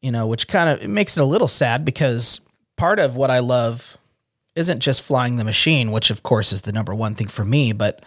you 0.00 0.10
know, 0.10 0.26
which 0.26 0.48
kind 0.48 0.70
of 0.70 0.82
it 0.82 0.88
makes 0.88 1.16
it 1.16 1.20
a 1.20 1.26
little 1.26 1.48
sad 1.48 1.84
because 1.84 2.40
part 2.76 2.98
of 2.98 3.16
what 3.16 3.30
I 3.30 3.40
love 3.40 3.98
isn't 4.54 4.80
just 4.80 5.02
flying 5.02 5.36
the 5.36 5.44
machine, 5.44 5.92
which 5.92 6.10
of 6.10 6.22
course 6.22 6.52
is 6.52 6.62
the 6.62 6.72
number 6.72 6.94
one 6.94 7.14
thing 7.14 7.28
for 7.28 7.44
me, 7.44 7.72
but 7.72 8.04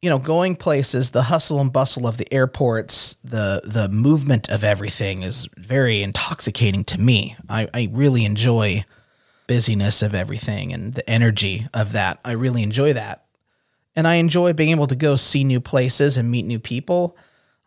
you 0.00 0.10
know, 0.10 0.18
going 0.18 0.56
places, 0.56 1.12
the 1.12 1.22
hustle 1.22 1.60
and 1.60 1.72
bustle 1.72 2.08
of 2.08 2.18
the 2.18 2.32
airports, 2.34 3.16
the 3.22 3.62
the 3.64 3.88
movement 3.88 4.48
of 4.48 4.64
everything 4.64 5.22
is 5.22 5.48
very 5.56 6.02
intoxicating 6.02 6.82
to 6.84 7.00
me. 7.00 7.36
I, 7.48 7.68
I 7.72 7.88
really 7.92 8.24
enjoy 8.24 8.84
busyness 9.52 10.02
of 10.02 10.14
everything 10.14 10.72
and 10.72 10.94
the 10.94 11.08
energy 11.08 11.66
of 11.74 11.92
that. 11.92 12.18
I 12.24 12.32
really 12.32 12.62
enjoy 12.62 12.94
that. 12.94 13.26
And 13.94 14.08
I 14.08 14.14
enjoy 14.14 14.54
being 14.54 14.70
able 14.70 14.86
to 14.86 14.96
go 14.96 15.16
see 15.16 15.44
new 15.44 15.60
places 15.60 16.16
and 16.16 16.30
meet 16.30 16.46
new 16.46 16.58
people 16.58 17.16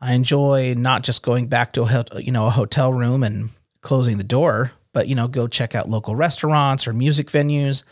I 0.02 0.14
enjoy 0.14 0.76
not 0.78 1.04
just 1.04 1.24
going 1.24 1.48
back 1.48 1.74
to 1.74 1.84
a 1.84 2.22
you 2.22 2.32
know 2.32 2.48
a 2.48 2.52
hotel 2.52 2.94
room 2.94 3.24
and 3.24 3.50
closing 3.82 4.18
the 4.18 4.24
door, 4.24 4.72
but 4.94 5.08
you 5.08 5.16
know 5.16 5.28
go 5.28 5.48
check 5.48 5.76
out 5.76 5.90
local 5.90 6.16
restaurants 6.16 6.88
or 6.88 6.94
music 6.94 7.28
venues. 7.28 7.84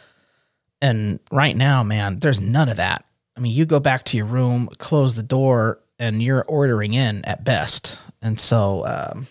And 0.82 1.20
right 1.32 1.56
now, 1.56 1.82
man, 1.82 2.20
there's 2.20 2.42
none 2.42 2.70
of 2.70 2.78
that. 2.78 3.06
I 3.38 3.40
mean, 3.40 3.54
you 3.54 3.66
go 3.66 3.80
back 3.80 4.04
to 4.06 4.18
your 4.18 4.26
room, 4.26 4.68
close 4.78 5.16
the 5.16 5.24
door, 5.24 5.80
and 5.98 6.22
you're 6.22 6.44
ordering 6.44 6.94
in 6.94 7.24
at 7.26 7.44
best. 7.44 8.02
And 8.22 8.40
so 8.40 8.86
um, 8.86 9.28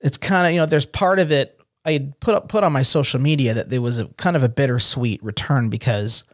it's 0.00 0.16
kind 0.16 0.46
of 0.46 0.52
you 0.52 0.60
know 0.60 0.66
there's 0.66 0.86
part 0.86 1.18
of 1.18 1.32
it 1.32 1.57
I 1.84 2.12
put 2.20 2.34
up 2.34 2.48
put 2.48 2.64
on 2.64 2.72
my 2.72 2.82
social 2.82 3.20
media 3.20 3.54
that 3.54 3.70
there 3.70 3.80
was 3.80 3.98
a 3.98 4.06
kind 4.16 4.36
of 4.36 4.42
a 4.42 4.48
bittersweet 4.48 5.22
return 5.22 5.68
because 5.68 6.24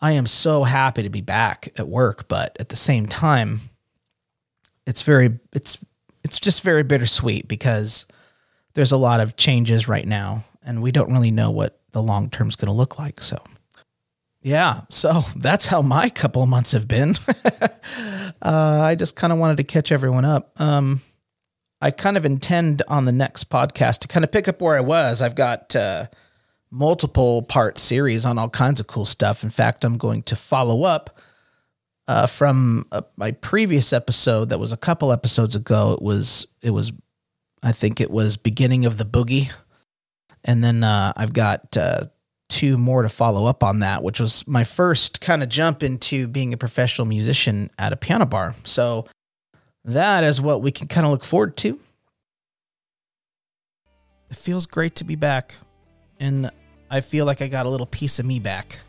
I 0.00 0.12
am 0.12 0.26
so 0.26 0.64
happy 0.64 1.02
to 1.02 1.10
be 1.10 1.22
back 1.22 1.68
at 1.76 1.88
work, 1.88 2.28
but 2.28 2.56
at 2.60 2.68
the 2.68 2.76
same 2.76 3.06
time, 3.06 3.60
it's 4.86 5.02
very 5.02 5.38
it's 5.52 5.78
it's 6.22 6.38
just 6.38 6.62
very 6.62 6.82
bittersweet 6.82 7.48
because 7.48 8.06
there's 8.74 8.92
a 8.92 8.96
lot 8.96 9.20
of 9.20 9.36
changes 9.36 9.88
right 9.88 10.06
now 10.06 10.44
and 10.62 10.82
we 10.82 10.92
don't 10.92 11.12
really 11.12 11.30
know 11.30 11.50
what 11.50 11.80
the 11.92 12.02
long 12.02 12.28
term 12.28 12.48
is 12.48 12.56
going 12.56 12.66
to 12.66 12.72
look 12.72 12.98
like 12.98 13.20
so. 13.20 13.38
Yeah 14.42 14.82
so 14.90 15.22
that's 15.36 15.66
how 15.66 15.82
my 15.82 16.08
couple 16.08 16.42
of 16.42 16.48
months 16.48 16.72
have 16.72 16.88
been. 16.88 17.14
Uh, 18.42 18.80
i 18.82 18.94
just 18.94 19.16
kind 19.16 19.32
of 19.32 19.38
wanted 19.38 19.56
to 19.56 19.64
catch 19.64 19.90
everyone 19.90 20.24
up. 20.24 20.60
Um, 20.60 21.00
i 21.86 21.90
kind 21.90 22.16
of 22.16 22.24
intend 22.24 22.82
on 22.88 23.04
the 23.04 23.12
next 23.12 23.48
podcast 23.50 24.00
to 24.00 24.08
kind 24.08 24.24
of 24.24 24.32
pick 24.32 24.48
up 24.48 24.60
where 24.60 24.76
i 24.76 24.80
was 24.80 25.22
i've 25.22 25.34
got 25.36 25.74
uh, 25.76 26.06
multiple 26.70 27.42
part 27.42 27.78
series 27.78 28.26
on 28.26 28.38
all 28.38 28.50
kinds 28.50 28.80
of 28.80 28.86
cool 28.86 29.04
stuff 29.04 29.42
in 29.42 29.50
fact 29.50 29.84
i'm 29.84 29.96
going 29.96 30.22
to 30.22 30.36
follow 30.36 30.82
up 30.82 31.18
uh, 32.08 32.26
from 32.26 32.86
uh, 32.92 33.02
my 33.16 33.32
previous 33.32 33.92
episode 33.92 34.50
that 34.50 34.58
was 34.58 34.72
a 34.72 34.76
couple 34.76 35.12
episodes 35.12 35.56
ago. 35.56 35.92
It 35.92 36.02
was 36.02 36.46
it 36.62 36.70
was 36.70 36.92
I 37.62 37.72
think 37.72 38.00
it 38.00 38.10
was 38.10 38.36
beginning 38.36 38.86
of 38.86 38.98
the 38.98 39.04
boogie, 39.04 39.52
and 40.44 40.62
then 40.62 40.84
uh, 40.84 41.12
I've 41.16 41.32
got 41.32 41.76
uh, 41.76 42.06
two 42.48 42.78
more 42.78 43.02
to 43.02 43.08
follow 43.08 43.46
up 43.46 43.64
on 43.64 43.80
that, 43.80 44.02
which 44.02 44.20
was 44.20 44.46
my 44.46 44.62
first 44.62 45.20
kind 45.20 45.42
of 45.42 45.48
jump 45.48 45.82
into 45.82 46.28
being 46.28 46.52
a 46.52 46.56
professional 46.56 47.06
musician 47.06 47.70
at 47.78 47.92
a 47.92 47.96
piano 47.96 48.26
bar. 48.26 48.54
So 48.64 49.06
that 49.86 50.24
is 50.24 50.40
what 50.40 50.62
we 50.62 50.70
can 50.70 50.88
kind 50.88 51.06
of 51.06 51.12
look 51.12 51.24
forward 51.24 51.56
to. 51.58 51.80
It 54.30 54.36
feels 54.36 54.66
great 54.66 54.96
to 54.96 55.04
be 55.04 55.16
back, 55.16 55.54
and 56.20 56.50
I 56.90 57.00
feel 57.00 57.24
like 57.24 57.40
I 57.40 57.48
got 57.48 57.66
a 57.66 57.68
little 57.68 57.86
piece 57.86 58.18
of 58.18 58.26
me 58.26 58.38
back 58.38 58.80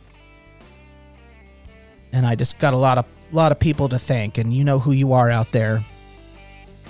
and 2.12 2.26
I 2.26 2.36
just 2.36 2.58
got 2.60 2.74
a 2.74 2.78
lot 2.78 2.98
of 2.98 3.06
lot 3.32 3.52
of 3.52 3.60
people 3.60 3.90
to 3.90 4.00
thank, 4.00 4.38
and 4.38 4.54
you 4.54 4.64
know 4.64 4.80
who 4.80 4.92
you 4.92 5.14
are 5.14 5.30
out 5.30 5.52
there. 5.52 5.84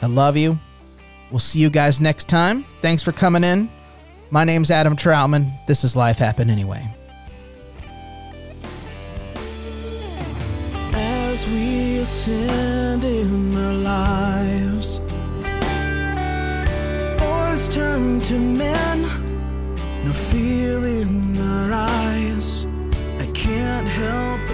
I 0.02 0.06
love 0.06 0.38
you. 0.38 0.60
We'll 1.32 1.40
see 1.40 1.60
you 1.60 1.70
guys 1.70 2.00
next 2.00 2.30
time. 2.30 2.64
Thanks 2.82 3.02
for 3.04 3.12
coming 3.12 3.44
in. 3.44 3.70
My 4.30 4.44
name's 4.44 4.70
Adam 4.70 4.96
Troutman. 4.96 5.52
This 5.66 5.84
is 5.84 5.96
Life 5.96 6.20
Happen 6.20 6.50
Anyway. 6.50 6.88
As 10.94 11.46
we 11.48 11.97
sin 12.08 13.04
in 13.04 13.52
their 13.52 13.74
lives. 13.74 15.00
Boys 17.18 17.68
turn 17.68 18.22
to 18.22 18.40
men, 18.40 19.02
no 20.06 20.14
fear 20.14 20.88
in 20.88 21.34
their 21.34 21.74
eyes. 21.74 22.66
I 23.20 23.26
can't 23.34 23.88
help 23.88 24.47